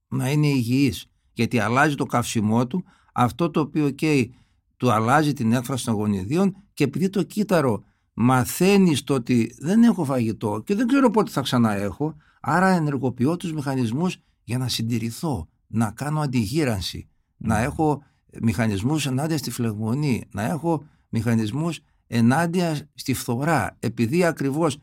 [0.08, 1.08] να είναι υγιής.
[1.34, 4.36] Γιατί αλλάζει το καυσιμό του, αυτό το οποίο καίει
[4.78, 10.04] του αλλάζει την έκφραση των γονιδίων και επειδή το κύτταρο μαθαίνεις το ότι δεν έχω
[10.04, 15.48] φαγητό και δεν ξέρω πότε θα ξανά έχω, άρα ενεργοποιώ τους μηχανισμούς για να συντηρηθώ,
[15.68, 18.04] να κάνω αντιγύρανση, να έχω
[18.42, 24.78] μηχανισμούς ενάντια στη φλεγμονή, να έχω μηχανισμούς ενάντια στη φθορά επειδή ακριβώς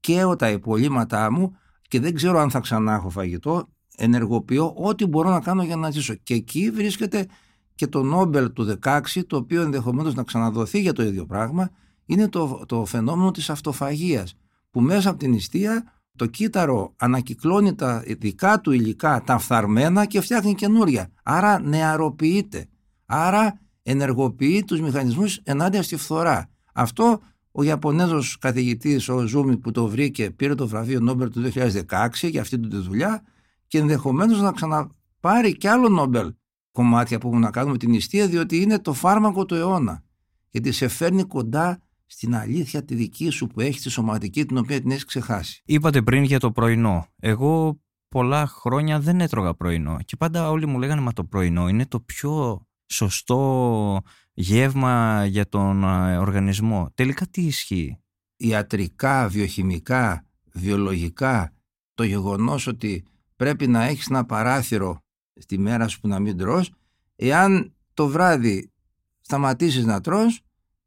[0.00, 1.56] καίω τα υπολείμματά μου
[1.88, 5.90] και δεν ξέρω αν θα ξανά έχω φαγητό ενεργοποιώ ό,τι μπορώ να κάνω για να
[5.90, 6.14] ζήσω.
[6.14, 7.26] Και εκεί βρίσκεται
[7.74, 11.70] και το Νόμπελ του 16 το οποίο ενδεχομένως να ξαναδοθεί για το ίδιο πράγμα
[12.06, 14.36] είναι το, το φαινόμενο της αυτοφαγίας
[14.70, 20.20] που μέσα από την νηστεία το κύτταρο ανακυκλώνει τα δικά του υλικά τα φθαρμένα και
[20.20, 21.10] φτιάχνει καινούρια.
[21.22, 22.66] Άρα νεαροποιείται.
[23.06, 26.50] Άρα ενεργοποιεί τους μηχανισμούς ενάντια στη φθορά.
[26.74, 32.08] Αυτό ο Ιαπωνέζος καθηγητής ο Ζούμι που το βρήκε πήρε το βραβείο Νόμπελ του 2016
[32.30, 33.22] για αυτή τη δουλειά
[33.66, 36.32] και ενδεχομένως να ξαναπάρει και άλλο Νόμπελ
[36.72, 40.02] κομμάτια που έχουν να κάνουν με την νηστεία διότι είναι το φάρμακο του αιώνα.
[40.50, 44.80] Γιατί σε φέρνει κοντά στην αλήθεια τη δική σου που έχεις τη σωματική την οποία
[44.80, 45.62] την έχεις ξεχάσει.
[45.64, 47.06] Είπατε πριν για το πρωινό.
[47.18, 51.86] Εγώ πολλά χρόνια δεν έτρωγα πρωινό και πάντα όλοι μου λέγανε μα το πρωινό είναι
[51.86, 54.00] το πιο σωστό
[54.32, 56.90] γεύμα για τον ε, οργανισμό.
[56.94, 57.98] Τελικά τι ισχύει;
[58.36, 61.52] Ιατρικά, βιοχημικά, βιολογικά,
[61.94, 63.04] το γεγονός ότι
[63.36, 64.98] πρέπει να έχεις ένα παράθυρο
[65.40, 66.72] στη μέρα σου που να μην τρως,
[67.16, 68.72] εάν το βράδυ
[69.20, 70.40] σταματήσεις να τρως,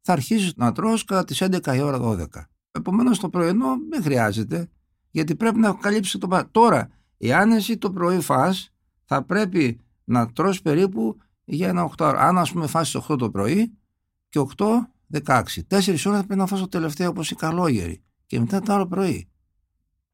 [0.08, 2.26] θα αρχίσεις να τρως κατά τις 11 η ώρα 12.
[2.70, 4.68] Επομένως το πρωινό δεν χρειάζεται,
[5.10, 6.50] γιατί πρέπει να καλύψει το παράθυρο.
[6.52, 8.72] Τώρα, εάν εσύ το πρωί φας,
[9.04, 12.20] θα πρέπει να τρως περίπου για ένα 8 ώρα.
[12.20, 13.72] Αν ας πούμε φάσεις 8 το πρωί
[14.28, 14.92] και 8,
[15.24, 15.62] 16.
[15.68, 19.28] 4 ώρες πρέπει να φας το τελευταίο όπως η καλόγερη και μετά το άλλο πρωί.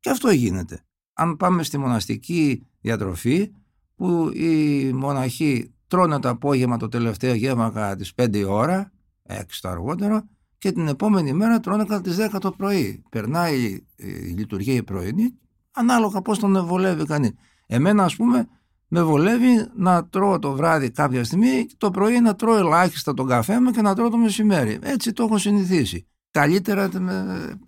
[0.00, 0.84] Και αυτό γίνεται.
[1.12, 3.50] Αν πάμε στη μοναστική διατροφή
[3.94, 8.92] που οι μοναχοί τρώνε το απόγευμα το τελευταίο γεύμα κατά τις 5 ώρα,
[9.28, 10.22] 6 το αργότερο,
[10.58, 13.02] και την επόμενη μέρα τρώνε κατά τις 10 το πρωί.
[13.10, 15.38] Περνάει η λειτουργία η πρωινή,
[15.70, 17.32] ανάλογα πώς τον βολεύει κανείς.
[17.66, 18.48] Εμένα ας πούμε
[18.88, 23.26] με βολεύει να τρώω το βράδυ κάποια στιγμή και το πρωί να τρώω ελάχιστα τον
[23.26, 24.78] καφέ μου και να τρώω το μεσημέρι.
[24.82, 26.06] Έτσι το έχω συνηθίσει.
[26.30, 26.88] Καλύτερα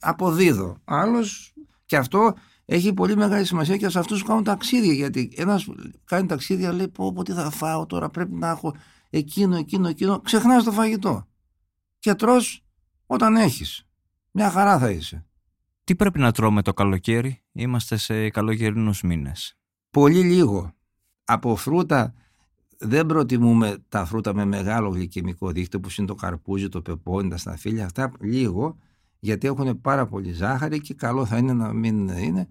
[0.01, 0.77] αποδίδω.
[0.85, 1.55] Άλλος
[1.87, 4.93] και αυτό έχει πολύ μεγάλη σημασία και σε αυτούς που κάνουν ταξίδια.
[4.93, 5.69] Γιατί ένας
[6.05, 8.75] κάνει ταξίδια, λέει: Πω, πω τι θα φάω τώρα, πρέπει να έχω
[9.11, 10.21] εκείνο, εκείνο, εκείνο.
[10.21, 11.27] Ξεχνάς το φαγητό.
[12.07, 12.37] Και τρώ
[13.07, 13.87] όταν έχεις.
[14.31, 15.27] Μια χαρά θα είσαι.
[15.85, 19.59] Τι πρέπει να τρώμε το καλοκαίρι, είμαστε σε καλοκαιρινού μήνες.
[19.91, 20.73] Πολύ λίγο
[21.25, 22.15] από φρούτα
[22.79, 27.37] δεν προτιμούμε τα φρούτα με μεγάλο γλυκαιμικό δίκτυο που είναι το καρπούζι, το πεπόνι, τα
[27.37, 28.77] σταφύλια, αυτά λίγο
[29.19, 32.49] γιατί έχουν πάρα πολύ ζάχαρη και καλό θα είναι να μην είναι.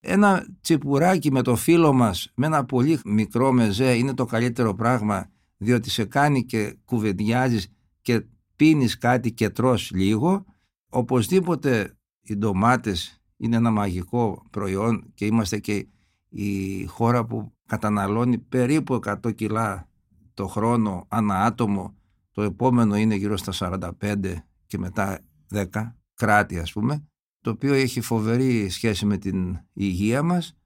[0.00, 5.30] Ένα τσιπουράκι με το φίλο μας, με ένα πολύ μικρό μεζέ είναι το καλύτερο πράγμα
[5.56, 8.24] διότι σε κάνει και κουβεντιάζεις και
[8.58, 10.44] πίνεις κάτι και τρως λίγο.
[10.88, 15.86] Οπωσδήποτε οι ντομάτες είναι ένα μαγικό προϊόν και είμαστε και
[16.28, 19.88] η χώρα που καταναλώνει περίπου 100 κιλά
[20.34, 21.94] το χρόνο ανά άτομο.
[22.30, 24.34] Το επόμενο είναι γύρω στα 45
[24.66, 25.20] και μετά
[25.54, 25.66] 10
[26.14, 27.08] κράτη ας πούμε
[27.40, 30.56] το οποίο έχει φοβερή σχέση με την υγεία μας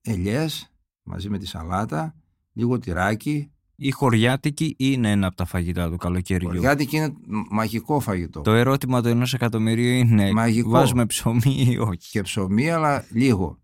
[0.00, 0.72] ελιές
[1.02, 2.14] μαζί με τη σαλάτα
[2.52, 6.48] λίγο τυράκι η χωριάτικη είναι ένα από τα φαγητά του καλοκαιριού.
[6.48, 7.12] Η χωριάτικη είναι
[7.50, 8.40] μαγικό φαγητό.
[8.40, 10.68] Το ερώτημα του ενός εκατομμυρίου είναι μαγικό.
[10.70, 13.58] βάζουμε ψωμί ή όχι; Και ψωμί αλλά λίγο.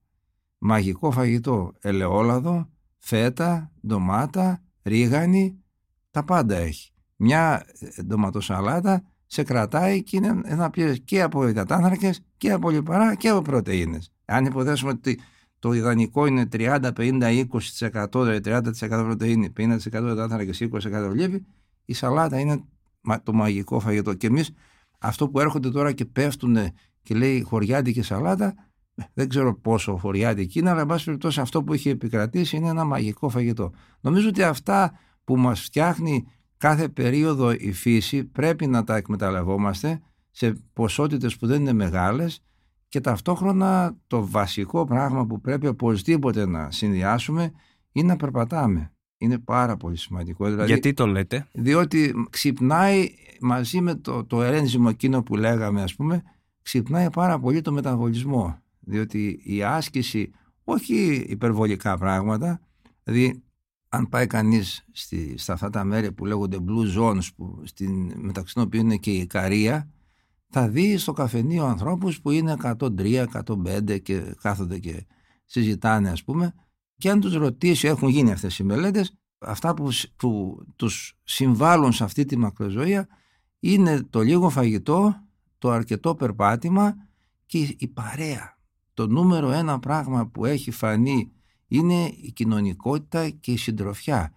[0.58, 1.72] Μαγικό φαγητό.
[1.80, 5.58] Ελαιόλαδο, φέτα, ντομάτα, ρίγανη,
[6.10, 6.92] τα πάντα έχει.
[7.16, 10.70] Μια ε, ντοματοσαλάτα σε κρατάει και είναι ένα
[11.04, 14.12] και από υδατάνθρακες και από λιπαρά και από πρωτεΐνες.
[14.24, 15.20] Αν υποθέσουμε ότι
[15.64, 17.44] το ιδανικό είναι 30, 50,
[17.80, 21.46] 20%, δηλαδή 30% πρωτεΐνη, 50% υδάτανα και 20% λίπη,
[21.84, 22.64] η σαλάτα είναι
[23.22, 24.14] το μαγικό φαγητό.
[24.14, 24.50] Και εμείς
[24.98, 26.56] αυτό που έρχονται τώρα και πέφτουν
[27.02, 28.54] και λέει χωριάτικη σαλάτα,
[29.14, 32.84] δεν ξέρω πόσο χωριάτικη είναι, αλλά εν πάση περιπτώσει αυτό που έχει επικρατήσει είναι ένα
[32.84, 33.72] μαγικό φαγητό.
[34.00, 34.92] Νομίζω ότι αυτά
[35.24, 40.00] που μας φτιάχνει κάθε περίοδο η φύση πρέπει να τα εκμεταλλευόμαστε
[40.30, 42.42] σε ποσότητες που δεν είναι μεγάλες
[42.94, 47.52] και ταυτόχρονα το βασικό πράγμα που πρέπει οπωσδήποτε να συνδυάσουμε
[47.92, 48.92] είναι να περπατάμε.
[49.18, 50.44] Είναι πάρα πολύ σημαντικό.
[50.44, 53.08] Δηλαδή, Γιατί το λέτε; Διότι ξυπνάει
[53.40, 56.22] μαζί με το, το ερένζιμο εκείνο που λέγαμε ας πούμε,
[56.62, 58.58] ξυπνάει πάρα πολύ το μεταβολισμό.
[58.80, 60.30] Διότι η άσκηση,
[60.64, 62.60] όχι υπερβολικά πράγματα,
[63.02, 63.42] δηλαδή
[63.88, 68.54] αν πάει κανείς στη, στα αυτά τα μέρη που λέγονται blue zones, που στην, μεταξύ
[68.54, 69.88] των οποίων είναι και η Ικαρία,
[70.56, 75.06] θα δεις στο καφενείο ανθρώπους που είναι 103, 105 και κάθονται και
[75.44, 76.54] συζητάνε ας πούμε
[76.96, 82.04] και αν τους ρωτήσει, έχουν γίνει αυτές οι μελέτες, αυτά που, που τους συμβάλλουν σε
[82.04, 83.08] αυτή τη μακροζωία
[83.60, 85.16] είναι το λίγο φαγητό,
[85.58, 86.94] το αρκετό περπάτημα
[87.46, 88.58] και η παρέα.
[88.94, 91.32] Το νούμερο ένα πράγμα που έχει φανεί
[91.66, 94.32] είναι η κοινωνικότητα και η συντροφιά.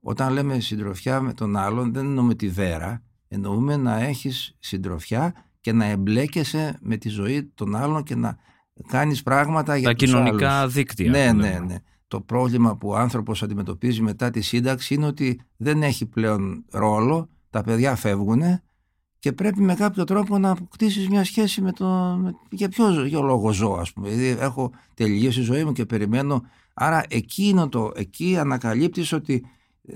[0.00, 5.72] Όταν λέμε συντροφιά με τον άλλον δεν εννοούμε τη βέρα, εννοούμε να έχεις συντροφιά και
[5.72, 8.36] να εμπλέκεσαι με τη ζωή των άλλων και να
[8.88, 10.74] κάνεις πράγματα για Τα τους κοινωνικά άλλους.
[10.74, 11.10] δίκτυα.
[11.10, 11.64] Ναι, που ναι, λέμε.
[11.66, 11.76] ναι.
[12.08, 17.28] Το πρόβλημα που ο άνθρωπος αντιμετωπίζει μετά τη σύνταξη είναι ότι δεν έχει πλέον ρόλο,
[17.50, 18.42] τα παιδιά φεύγουν
[19.18, 21.86] και πρέπει με κάποιο τρόπο να αποκτήσεις μια σχέση με το...
[22.22, 24.08] με- για ποιο για λόγο ζω ας πούμε.
[24.08, 26.42] Δηλαδή έχω τελειώσει τη ζωή μου και περιμένω.
[26.74, 29.44] Άρα εκεί, είναι το, εκεί ανακαλύπτεις ότι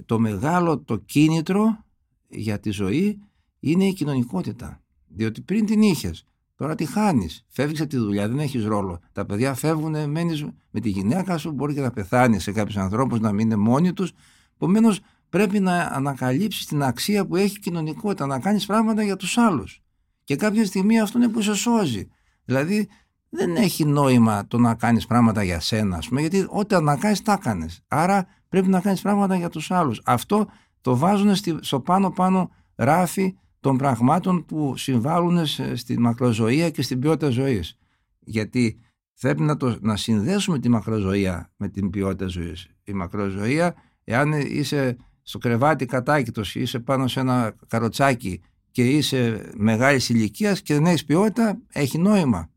[0.06, 1.84] το μεγάλο το κίνητρο
[2.28, 3.18] για τη ζωή
[3.60, 4.82] είναι η κοινωνικότητα.
[5.14, 7.44] Διότι πριν την είχες, τώρα τη χάνεις.
[7.48, 9.00] Φεύγεις από τη δουλειά, δεν έχεις ρόλο.
[9.12, 13.20] Τα παιδιά φεύγουν, μένεις με τη γυναίκα σου, μπορεί και να πεθάνεις σε κάποιους ανθρώπους,
[13.20, 14.12] να μείνουν μόνοι τους.
[14.54, 19.38] Επομένως, πρέπει να ανακαλύψεις την αξία που έχει η κοινωνικότητα, να κάνεις πράγματα για τους
[19.38, 19.82] άλλους.
[20.24, 22.08] Και κάποια στιγμή αυτό είναι που σε σώζει.
[22.44, 22.88] Δηλαδή,
[23.28, 27.16] δεν έχει νόημα το να κάνεις πράγματα για σένα, ας πούμε, γιατί ό,τι να κάνει,
[27.16, 27.80] τα έκανες.
[27.88, 30.00] Άρα πρέπει να κάνεις πράγματα για τους άλλους.
[30.04, 30.46] Αυτό
[30.80, 36.98] το βάζουν στη- στο πάνω-πάνω ράφι των πραγμάτων που συμβάλλουν σε- στη μακροζωία και στην
[37.00, 37.78] ποιότητα ζωής.
[38.20, 38.78] Γιατί
[39.20, 42.68] πρέπει να, το, να συνδέσουμε τη μακροζωία με την ποιότητα ζωής.
[42.84, 43.74] Η μακροζωία,
[44.04, 50.74] εάν είσαι στο κρεβάτι κατάκητος, είσαι πάνω σε ένα καροτσάκι και είσαι μεγάλης ηλικίας και
[50.74, 52.50] δεν έχεις ποιότητα, έχει νόημα.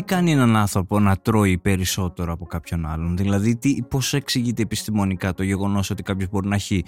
[0.00, 5.34] Τι κάνει έναν άνθρωπο να τρώει περισσότερο από κάποιον άλλον; Δηλαδή, τι, πώς εξηγείται επιστημονικά
[5.34, 6.84] το γεγονός ότι κάποιος μπορεί να έχει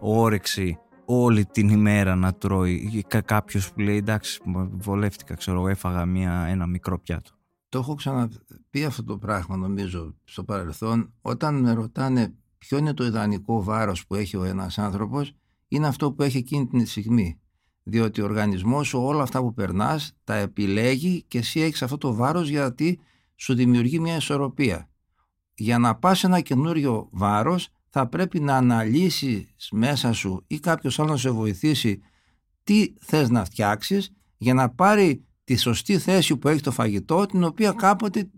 [0.00, 6.06] όρεξη όλη την ημέρα να τρώει; Κα, κάποιος που λέει εντάξει, βολεύτηκα, ξέρω, εγώ, έφαγα
[6.06, 7.30] μια, ένα μικρό πιάτο.
[7.68, 11.12] Το έχω ξαναπεί αυτό το πράγμα νομίζω στο παρελθόν.
[11.20, 15.32] Όταν με ρωτάνε ποιο είναι το ιδανικό βάρος που έχει ο ένας άνθρωπος,
[15.68, 17.40] είναι αυτό που έχει εκείνη την στιγμή.
[17.88, 22.14] Διότι ο οργανισμός σου όλα αυτά που περνάς τα επιλέγει και εσύ έχεις αυτό το
[22.14, 23.00] βάρος γιατί
[23.36, 24.88] σου δημιουργεί μια ισορροπία.
[25.54, 30.98] Για να πας σε ένα καινούριο βάρος θα πρέπει να αναλύσεις μέσα σου ή κάποιος
[30.98, 32.00] άλλος να σε βοηθήσει
[32.64, 37.44] τι θες να φτιάξεις για να πάρει τη σωστή θέση που έχει το φαγητό την
[37.44, 38.30] οποία κάποτε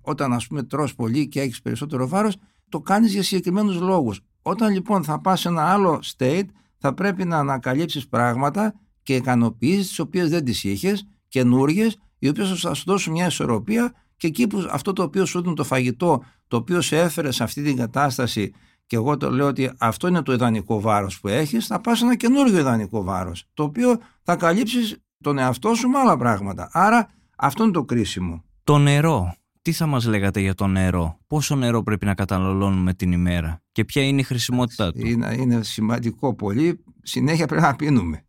[0.00, 2.36] όταν ας πούμε τρως πολύ και έχεις περισσότερο βάρος
[2.68, 4.20] το κάνεις για συγκεκριμένους λόγους.
[4.42, 6.46] Όταν λοιπόν θα πας σε ένα άλλο state
[6.78, 11.88] θα πρέπει να ανακαλύψεις πράγματα και ικανοποιήσεις τις οποίες δεν τις είχες, καινούριε,
[12.18, 15.54] οι οποίες θα σου δώσουν μια ισορροπία και εκεί που αυτό το οποίο σου έδινε
[15.54, 18.52] το φαγητό, το οποίο σε έφερε σε αυτή την κατάσταση
[18.86, 22.04] και εγώ το λέω ότι αυτό είναι το ιδανικό βάρος που έχεις, θα πας σε
[22.04, 26.68] ένα καινούργιο ιδανικό βάρος, το οποίο θα καλύψεις τον εαυτό σου με άλλα πράγματα.
[26.72, 28.44] Άρα αυτό είναι το κρίσιμο.
[28.64, 29.34] Το νερό.
[29.62, 33.84] τι θα μας λέγατε για το νερό, πόσο νερό πρέπει να καταναλώνουμε την ημέρα και
[33.84, 38.24] ποια είναι η χρησιμότητά του; Είναι, είναι σημαντικό πολύ, συνέχεια πρέπει να πίνουμε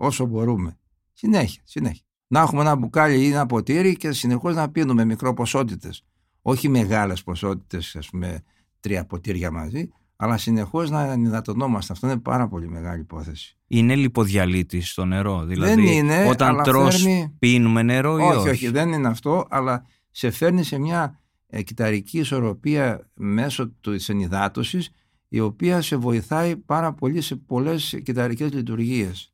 [0.00, 0.78] όσο μπορούμε.
[1.12, 2.04] Συνέχεια, συνέχεια.
[2.26, 6.04] Να έχουμε ένα μπουκάλι ή ένα ποτήρι και συνεχώς να πίνουμε μικροποσότητες.
[6.42, 8.42] Όχι μεγάλες ποσότητες, ας πούμε
[8.80, 11.92] τρία ποτήρια μαζί, αλλά συνεχώς να ενυδατωνόμαστε.
[11.92, 13.58] Αυτό είναι πάρα πολύ μεγάλη υπόθεση.
[13.66, 17.36] Είναι λιποδιαλύτη στο νερό, δηλαδή δεν είναι, όταν αλλά τρως φέρνει...
[17.38, 21.62] πίνουμε νερό ή όχι, όχι; όχι, δεν είναι αυτό, αλλά σε φέρνει σε μια ε,
[21.62, 24.90] κυταρική ισορροπία μέσω της ενυδάτωσης
[25.28, 29.29] η οποία σε βοηθάει πάρα πολύ σε πολλές κυταρικές λειτουργίες.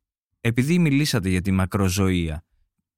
[0.47, 2.43] Επειδή μιλήσατε για τη μακροζωία,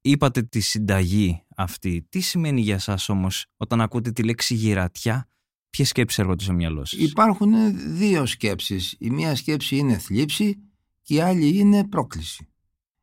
[0.01, 2.05] είπατε τη συνταγή αυτή.
[2.09, 5.27] Τι σημαίνει για σας όμως όταν ακούτε τη λέξη γυρατιά,
[5.69, 7.53] ποιες σκέψεις έρχονται στο μυαλό σας; Υπάρχουν
[7.97, 8.95] δύο σκέψεις.
[8.99, 10.59] Η μία σκέψη είναι θλίψη
[11.01, 12.47] και η άλλη είναι πρόκληση.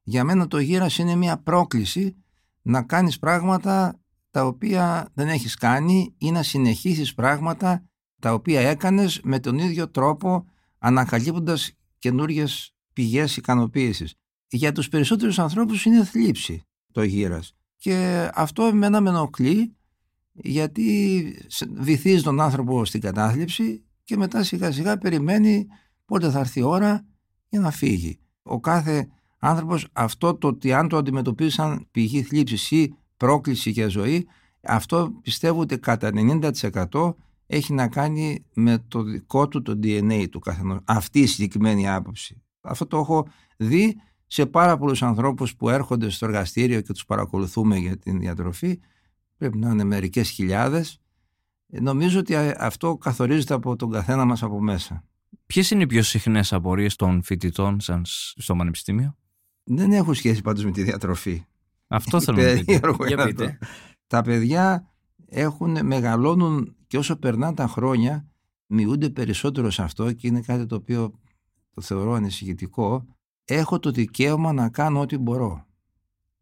[0.03, 2.17] Για μένα το γύρας είναι μια πρόκληση
[2.63, 7.85] να κάνεις πράγματα τα οποία δεν έχεις κάνει ή να συνεχίσεις πράγματα
[8.21, 10.45] τα οποία έκανες με τον ίδιο τρόπο
[10.79, 14.15] ανακαλύπτοντας καινούριες πηγές ικανοποίησης.
[14.49, 19.77] Για τους περισσότερους ανθρώπους είναι θλίψη το γύρας και αυτό εμένα με ενοχλεί
[20.33, 21.25] γιατί
[21.75, 25.67] βυθίζει τον άνθρωπο στην κατάθλιψη και μετά σιγά σιγά περιμένει
[26.05, 27.07] πότε θα έρθει η ώρα
[27.49, 28.19] για να φύγει.
[28.43, 33.89] Ο κάθε άνθρωπος αυτό το ότι αν το αντιμετωπίσει σαν πηγή θλίψης ή πρόκληση για
[33.89, 34.27] ζωή
[34.67, 37.15] αυτό πιστεύω ότι κατά 90%
[37.47, 40.79] έχει να κάνει με το δικό του το DNA του καθενός.
[40.85, 42.43] Αυτή η συγκεκριμένη άποψη.
[42.61, 43.27] Αυτό το έχω
[43.57, 43.97] δει
[44.27, 48.81] σε πάρα πολλούς ανθρώπους που έρχονται στο εργαστήριο και τους παρακολουθούμε για την διατροφή.
[49.37, 51.01] Πρέπει να είναι μερικές χιλιάδες.
[51.67, 55.05] Νομίζω ότι αυτό καθορίζεται από τον καθένα μας από μέσα.
[55.47, 58.01] Ποιες είναι οι πιο συχνές απορίες των φοιτητών σα
[58.43, 59.17] στο Πανεπιστήμιο,
[59.65, 61.45] Δεν έχουν σχέση πάντως με τη διατροφή.
[61.87, 62.65] Αυτό θέλω να πείτε.
[62.65, 63.45] Περίεργο Για είναι πείτε.
[63.45, 63.67] αυτό.
[64.07, 64.93] Τα παιδιά
[65.29, 68.27] έχουν, μεγαλώνουν και όσο περνάνε τα χρόνια
[68.67, 71.21] μειούνται περισσότερο σε αυτό και είναι κάτι το οποίο
[71.71, 73.16] το θεωρώ ανησυχητικό.
[73.49, 75.67] Έχω το δικαίωμα να κάνω ό,τι μπορώ.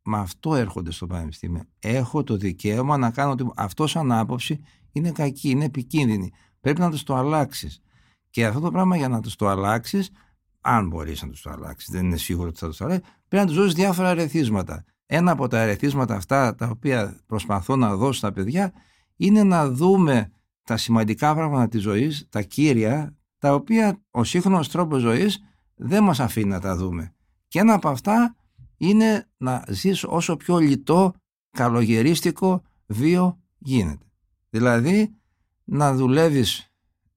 [0.03, 1.63] Με αυτό έρχονται στο πανεπιστήμιο.
[1.79, 4.61] Έχω το δικαίωμα να κάνω ό,τι Αυτό σαν άποψη
[4.93, 6.33] είναι κακή, είναι επικίνδυνη.
[6.61, 7.81] Πρέπει να το το αλλάξεις.
[8.31, 10.11] Και αυτό το πράγμα για να το το αλλάξεις,
[10.61, 13.47] αν μπορείς να το το αλλάξεις, δεν είναι σίγουρο ότι θα το αλλάξει, πρέπει να
[13.47, 14.85] τους δώσεις διάφορα ερεθίσματα.
[15.07, 18.73] Ένα από τα ερεθίσματα αυτά τα οποία προσπαθώ να δώσω στα παιδιά
[19.17, 20.31] είναι να δούμε
[20.63, 25.43] τα σημαντικά πράγματα της ζωής, τα κύρια, τα οποία ο σύγχρονος τρόπος ζωής
[25.75, 27.15] δεν μας αφήνει να τα δούμε.
[27.49, 28.37] Και ένα από αυτά
[28.77, 31.15] είναι να ζεις όσο πιο λιτό,
[31.51, 34.07] καλογερίστικο βίο γίνεται.
[34.51, 35.15] Δηλαδή
[35.65, 36.73] να δουλεύεις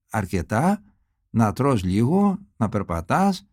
[0.09, 0.83] αρκετά,
[1.29, 3.47] να τρως λίγο, να περπατάς,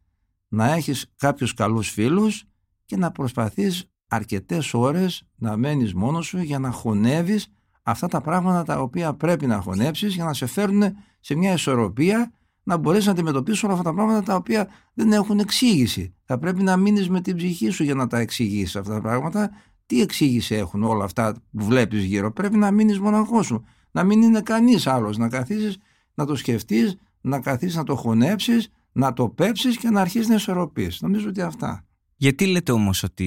[0.49, 2.45] να έχεις κάποιους καλούς φίλους
[2.85, 7.53] και να προσπαθείς αρκετές ώρες να μένεις μόνος σου για να χωνεύεις
[7.83, 10.83] αυτά τα πράγματα τα οποία πρέπει να χωνέψεις για να σε φέρουν
[11.21, 12.33] σε μια ισορροπία
[12.65, 16.15] να μπορέσεις να αντιμετωπίσεις όλα αυτά τα πράγματα τα οποία δεν έχουν εξήγηση.
[16.25, 19.51] Θα πρέπει να μείνεις με την ψυχή σου για να τα εξηγήσεις αυτά τα πράγματα.
[19.87, 23.65] Τι εξήγηση έχουν όλα αυτά που βλέπεις γύρω; Πρέπει να μείνεις μοναχός σου.
[23.91, 25.17] Να μην είναι κανείς άλλος.
[25.17, 25.77] Να καθίσεις
[26.15, 30.35] να το σκεφτείς, να καθίσεις να το χωνέψεις, να το πέψεις και να αρχίσεις να
[30.35, 31.01] ισορροπείς.
[31.01, 31.85] Νομίζω ότι αυτά.
[32.17, 33.25] Γιατί λέτε όμως ότι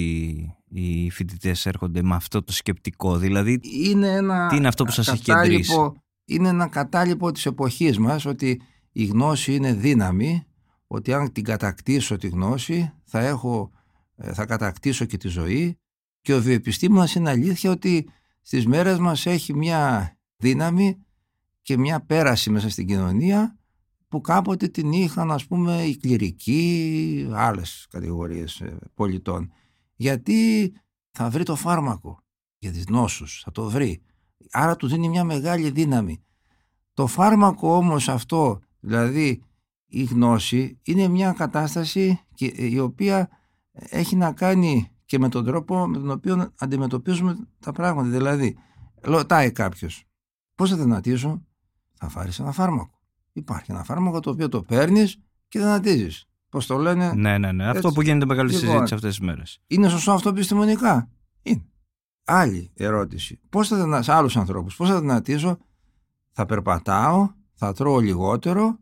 [0.69, 5.07] οι φοιτητές έρχονται με αυτό το σκεπτικό, δηλαδή Είναι ένα Τι είναι αυτό που σας
[5.07, 5.91] έχει κατάλοιπο- κεντρήσει;
[6.25, 8.61] Είναι ένα κατάλοιπο της εποχής μας ότι
[8.99, 10.43] η γνώση είναι δύναμη,
[10.87, 13.71] ότι αν την κατακτήσω τη γνώση θα, έχω,
[14.15, 15.79] ε, θα κατακτήσω και τη ζωή
[16.21, 18.09] και ο βιοεπιστήμονας είναι αλήθεια ότι
[18.41, 20.97] στις μέρες μας έχει μια δύναμη
[21.61, 23.57] και μια πέραση μέσα στην κοινωνία
[24.07, 29.51] που κάποτε την είχαν ας πούμε οι κληρικοί, άλλες κατηγορίες ε, πολιτών.
[29.95, 30.73] Γιατί
[31.11, 32.23] θα βρει το φάρμακο
[32.57, 34.01] για τις νόσους, θα το βρει.
[34.51, 36.23] Άρα του δίνει μια μεγάλη δύναμη.
[36.93, 39.43] Το φάρμακο όμως αυτό, δηλαδή
[39.85, 43.29] η γνώση, είναι μια κατάσταση και- η οποία
[43.71, 48.09] έχει να κάνει και με τον τρόπο με τον οποίο αντιμετωπίζουμε τα πράγματα.
[48.09, 48.57] Δηλαδή,
[49.01, 50.03] ρωτάει κάποιος,
[50.55, 51.45] πώς θα δυνατήσω,
[51.93, 52.99] θα φάρεις ένα φάρμακο.
[53.33, 56.27] Υπάρχει ένα φάρμακο το οποίο το παίρνεις και δυνατίζεις.
[56.49, 57.65] Πώς το λένε, Ναι, ναι, ναι.
[57.65, 57.93] Αυτό Έτσι.
[57.93, 58.67] που γίνεται μεγάλη Λοιπόν.
[58.67, 59.59] συζήτηση αυτές τις μέρες.
[59.67, 61.09] είναι σωστό αυτό επιστημονικά;
[61.41, 61.65] Είναι.
[62.23, 63.39] Άλλη ερώτηση.
[63.49, 64.01] Πώς θα δυνα...
[64.01, 65.57] σε άλλους ανθρώπους, πώς θα δυνατήσω,
[66.31, 67.29] θα περπατάω,
[67.59, 68.79] θα τρώω λιγότερο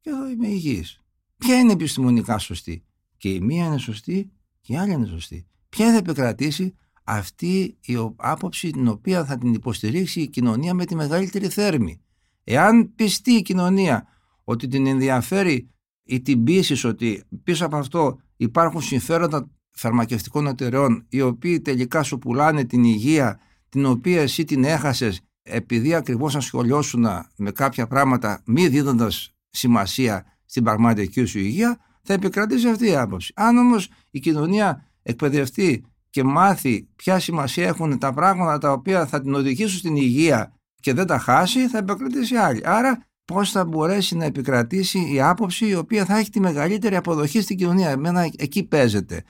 [0.00, 1.00] και θα είμαι υγιής.
[1.36, 2.84] Ποια είναι επιστημονικά σωστή;
[3.16, 5.46] Και η μία είναι σωστή και η άλλη είναι σωστή.
[5.68, 10.84] Ποια θα επικρατήσει αυτή η ο- άποψη την οποία θα την υποστηρίξει η κοινωνία με
[10.84, 12.00] τη μεγαλύτερη θέρμη;
[12.44, 14.06] Εάν πιστεί η κοινωνία
[14.44, 15.70] ότι την ενδιαφέρει
[16.04, 22.18] ή την πείσει ότι πίσω από αυτό υπάρχουν συμφέροντα φαρμακευτικών εταιρεών οι οποίοι τελικά σου
[22.18, 25.20] πουλάνε την υγεία την οποία εσύ την έχασες
[25.50, 32.68] επειδή ακριβώς ασχολιώσουν με κάποια πράγματα μη δίνοντας σημασία στην πραγματική σου υγεία θα επικρατήσει
[32.68, 33.32] αυτή η άποψη.
[33.36, 39.20] Αν όμως η κοινωνία εκπαιδευτεί και μάθει ποια σημασία έχουν τα πράγματα τα οποία θα
[39.20, 42.60] την οδηγήσουν στην υγεία και δεν τα χάσει θα επικρατήσει άλλη.
[42.64, 47.40] Άρα πώς θα μπορέσει να επικρατήσει η άποψη η οποία θα έχει τη μεγαλύτερη αποδοχή
[47.40, 49.22] στην κοινωνία; Εμένα εκεί παίζεται.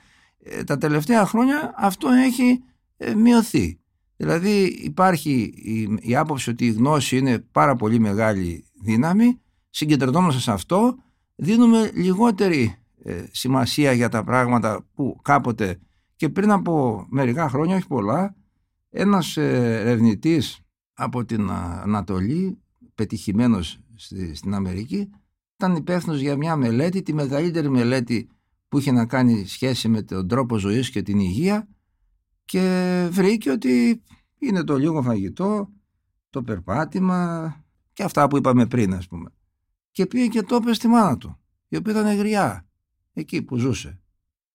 [0.42, 2.62] Ε, τα τελευταία χρόνια αυτό έχει
[2.96, 3.80] ε, μειωθεί.
[4.20, 9.40] Δηλαδή υπάρχει η, η άποψη ότι η γνώση είναι πάρα πολύ μεγάλη δύναμη,
[9.70, 10.96] συγκεντρωνόμαστε σε αυτό,
[11.34, 15.78] δίνουμε λιγότερη ε, σημασία για τα πράγματα που κάποτε
[16.16, 18.36] και πριν από μερικά χρόνια, όχι πολλά,
[18.90, 20.60] ένας ερευνητής
[20.92, 22.58] από την Ανατολή,
[22.94, 23.78] πετυχημένος
[24.32, 25.10] στην Αμερική,
[25.54, 28.28] ήταν υπεύθυνος για μια μελέτη, τη μεγαλύτερη μελέτη
[28.68, 31.68] που είχε να κάνει σχέση με τον τρόπο ζωής και την υγεία
[32.48, 34.02] και βρήκε ότι
[34.38, 35.68] είναι το λίγο φαγητό,
[36.30, 37.54] το περπάτημα
[37.92, 39.30] και αυτά που είπαμε πριν ας πούμε.
[39.90, 41.38] Και πήγε και το είπε στη μάνα του,
[41.68, 42.66] η οποία ήταν γριά,
[43.12, 44.00] εκεί που ζούσε.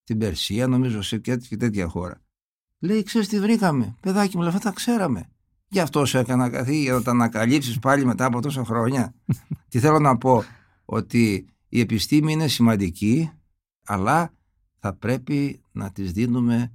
[0.01, 2.21] Στην Περσία νομίζω σε και τέτοια χώρα.
[2.79, 5.29] Λέει, ξέρεις τι βρήκαμε, παιδάκι μου, αυτά τα ξέραμε.
[5.67, 9.13] Γι' αυτό σου έκανα καθή για να τα ανακαλύψεις πάλι μετά από τόσα χρόνια.
[9.69, 10.43] τι θέλω να πω,
[10.85, 13.31] ότι η επιστήμη είναι σημαντική,
[13.85, 14.33] αλλά
[14.79, 16.71] θα πρέπει να της δίνουμε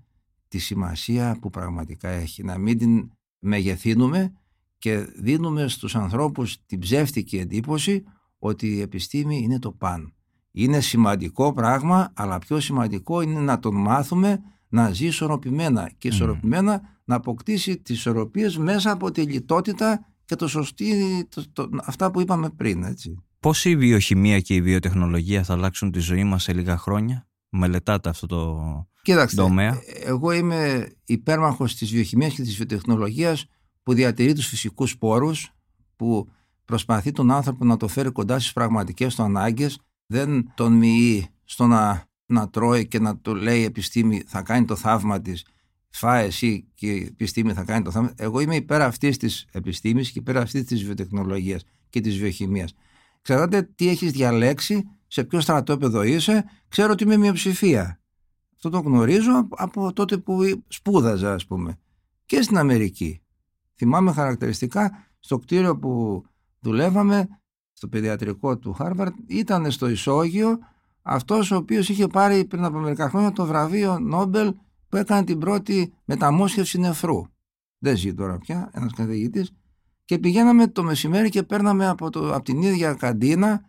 [0.48, 2.42] τη σημασία που πραγματικά έχει.
[2.42, 4.32] Να μην την μεγεθύνουμε
[4.78, 8.04] και δίνουμε στους ανθρώπους την ψεύτικη εντύπωση
[8.38, 10.12] ότι η επιστήμη είναι το παν.
[10.50, 16.80] Είναι σημαντικό πράγμα, αλλά πιο σημαντικό είναι να τον μάθουμε να ζει ισορροπημένα και ισορροπημένα
[17.04, 22.50] να αποκτήσει τις ισορροπίες μέσα από τη λιτότητα και το σωστή, το, αυτά που είπαμε
[22.50, 22.82] πριν.
[22.82, 23.22] Έτσι.
[23.40, 28.08] Πώς η βιοχημία και η βιοτεχνολογία θα αλλάξουν τη ζωή μας σε λίγα χρόνια, μελετάτε
[28.08, 29.82] αυτό το Κοίταξτε, τομέα.
[30.04, 33.46] Εγώ είμαι υπέρμαχος της βιοχημίας και της βιοτεχνολογίας
[33.82, 35.52] που διατηρεί τους φυσικούς πόρους,
[35.96, 36.28] που
[36.64, 41.66] προσπαθεί τον άνθρωπο να το φέρει κοντά στις πραγματικές του ανάγκες, δεν τον μοιεί στο
[41.66, 45.44] να, να τρώει και να του λέει η επιστήμη θα κάνει το θαύμα της
[45.90, 48.12] φά εσύ και η επιστήμη θα κάνει το θαύμα.
[48.16, 52.74] Εγώ είμαι υπέρ αυτής της επιστήμης και υπέρ αυτής της βιοτεχνολογίας και της βιοχημίας.
[53.22, 58.00] Ξέρετε τι έχεις διαλέξει, σε ποιο στρατόπεδο είσαι, ξέρω ότι είμαι μειοψηφία.
[58.58, 61.78] Αυτό το γνωρίζω από τότε που σπούδαζα, ας πούμε.
[62.26, 63.20] Και στην Αμερική.
[63.74, 66.24] Θυμάμαι χαρακτηριστικά στο κτίριο που
[66.60, 67.28] δουλεύαμε,
[67.72, 70.58] στο παιδιατρικό του Χάρβαρντ, ήταν στο ισόγειο
[71.02, 74.54] αυτός ο οποίος είχε πάρει πριν από μερικά χρόνια το βραβείο Νόμπελ
[74.88, 77.24] που έκανε την πρώτη μεταμόσχευση νεφρού.
[77.78, 79.52] Δεν ζει τώρα πια, ένας καθηγητής.
[80.04, 83.64] Και πηγαίναμε το μεσημέρι και παίρναμε από, το, από την ίδια καντίνα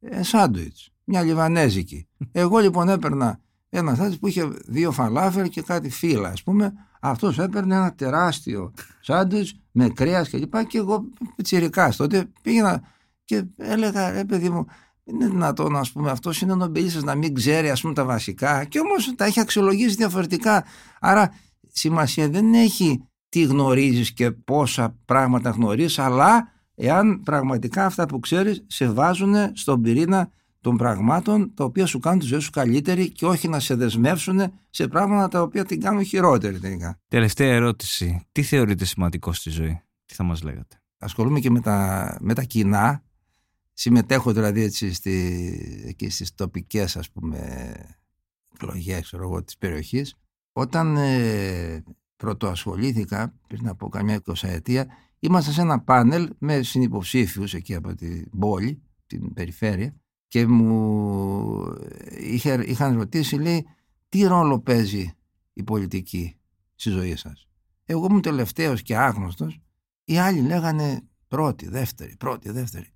[0.00, 2.08] ε, σάντουιτς, μια λιβανέζικη.
[2.32, 3.42] Εγώ λοιπόν έπαιρνα
[3.78, 6.72] ένα σάντουιτς που είχε δύο φαλάφελ και κάτι φύλλα ας πούμε.
[7.00, 11.04] Αυτός έπαιρνε ένα τεράστιο σάντουιτς με κρέας και λοιπά και εγώ
[11.42, 12.82] τσιρικάς τότε πήγαινα
[13.24, 14.66] και έλεγα ρε παιδί μου
[15.04, 18.78] είναι δυνατόν, ας πούμε, αυτός είναι νομπελίστας να μην ξέρει ας πούμε, τα βασικά και
[18.78, 20.64] όμως τα έχει αξιολογήσει διαφορετικά.
[21.00, 21.32] Άρα
[21.72, 28.64] σημασία δεν έχει τι γνωρίζεις και πόσα πράγματα γνωρίζεις, αλλά εάν πραγματικά αυτά που ξέρεις
[28.66, 30.30] σε βάζουν στον πυρήνα
[30.64, 34.40] των πραγμάτων τα οποία σου κάνουν τη ζωή σου καλύτερη και όχι να σε δεσμεύσουν
[34.70, 37.00] σε πράγματα τα οποία την κάνουν χειρότερη τελικά.
[37.08, 38.26] Τελευταία ερώτηση.
[38.32, 42.42] Τι θεωρείτε σημαντικό στη ζωή, τι θα μας λέγατε; Ασχολούμαι και με τα, με τα
[42.42, 43.04] κοινά
[43.72, 47.72] συμμετέχω δηλαδή έτσι στη, και στις τοπικές ας πούμε
[48.54, 50.14] εκλογές ξέρω εγώ, της περιοχής
[50.52, 51.82] όταν ε,
[52.16, 54.86] πρωτοασχολήθηκα πριν από καμιά εικοσαετία
[55.18, 59.94] ήμασταν σε ένα πάνελ με συνυποψήφιους εκεί από την πόλη την περιφέρεια
[60.34, 61.76] και μου
[62.18, 63.66] είχε, είχαν ρωτήσει λέει
[64.08, 65.12] τι ρόλο παίζει
[65.52, 66.36] η πολιτική
[66.74, 67.48] στη ζωή σας;
[67.84, 69.60] Εγώ ήμουν τελευταίος και άγνωστος
[70.04, 72.86] οι άλλοι λέγανε πρώτη, δεύτερη, πρώτη, δεύτερη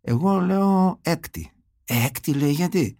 [0.00, 1.50] εγώ λέω έκτη.
[1.84, 2.98] Έκτη λέει γιατί;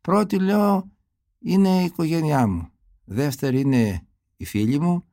[0.00, 0.90] Πρώτη λέω
[1.38, 2.68] είναι η οικογένειά μου.
[3.04, 4.06] Δεύτερη είναι
[4.36, 5.04] η φίλη μου.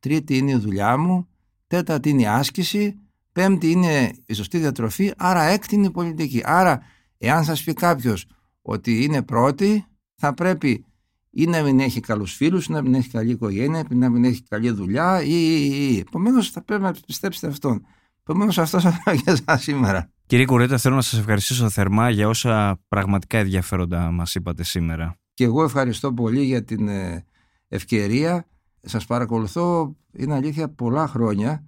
[0.00, 1.28] Τρίτη είναι η δουλειά μου.
[1.66, 2.98] Τέταρτη είναι η άσκηση.
[3.32, 5.12] Πέμπτη είναι η σωστή διατροφή.
[5.16, 6.42] Άρα έκτη είναι η πολιτική.
[6.44, 6.82] Άρα
[7.24, 8.26] εάν σας πει κάποιος
[8.62, 10.84] ότι είναι πρώτη θα πρέπει
[11.30, 14.24] ή να μην έχει καλούς φίλους, ή να μην έχει καλή οικογένεια, ή να μην
[14.24, 15.98] έχει καλή δουλειά ή, ή, ή.
[15.98, 17.86] Επομένως θα πρέπει να πιστέψετε αυτόν.
[18.22, 20.10] Επομένως αυτό θα για εσάς σήμερα.
[20.26, 25.18] Κύριε Κουρέτα, θέλω να σας ευχαριστήσω θερμά για όσα πραγματικά ενδιαφέροντα μας είπατε σήμερα.
[25.34, 27.24] Και εγώ ευχαριστώ πολύ για την ε,
[27.68, 28.46] ευκαιρία.
[28.80, 31.64] Σας παρακολουθώ, είναι αλήθεια, πολλά χρόνια.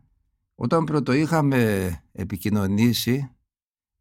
[0.54, 3.30] Όταν πρώτο είχαμε επικοινωνήσει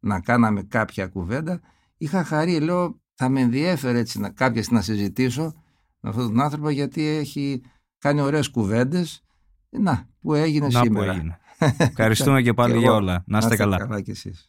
[0.06, 1.60] να κάναμε κάποια κουβέντα,
[1.96, 5.42] είχα χαρεί, λέω, θα με ενδιέφερε έτσι να, κάποια να συζητήσω
[6.00, 7.62] με αυτόν τον άνθρωπο γιατί έχει
[7.98, 9.20] κάνει ωραίες κουβέντες.
[9.70, 11.12] Να, που έγινε να σήμερα.
[11.12, 11.38] Που έγινε.
[11.76, 12.96] Ευχαριστούμε και πάλι Και για εγώ.
[12.96, 13.24] όλα.
[13.26, 13.76] Να είστε καλά.
[13.76, 14.46] καλά κι εσείς.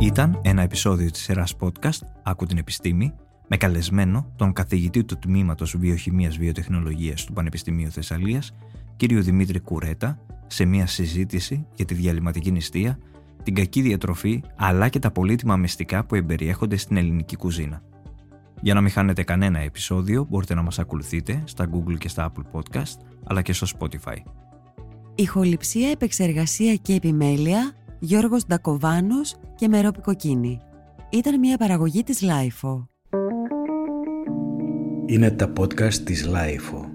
[0.00, 3.12] Ήταν ένα επεισόδιο της σειράς podcast «Άκου την επιστήμη»
[3.48, 8.52] με καλεσμένο τον καθηγητή του Τμήματος Βιοχημίας Βιοτεχνολογίας του Πανεπιστημίου Θεσσαλίας,
[8.96, 12.98] κύριο Δημήτρη Κουρέτα, σε μια συζήτηση για τη διαλυματική νηστεία,
[13.42, 17.82] την κακή διατροφή αλλά και τα πολύτιμα μυστικά που εμπεριέχονται στην ελληνική κουζίνα.
[18.60, 22.58] Για να μην χάνετε κανένα επεισόδιο μπορείτε να μας ακολουθείτε στα Google και στα Apple
[22.58, 24.16] Podcasts αλλά και στο Spotify.
[25.14, 30.60] Ηχοληψία, επεξεργασία και επιμέλεια Γιώργος Ντακοβάνος και Μερόπη Κοκκίνη.
[31.10, 32.88] Ήταν μια παραγωγή της LiFO.
[35.06, 36.85] Είναι τα podcast της LiFO.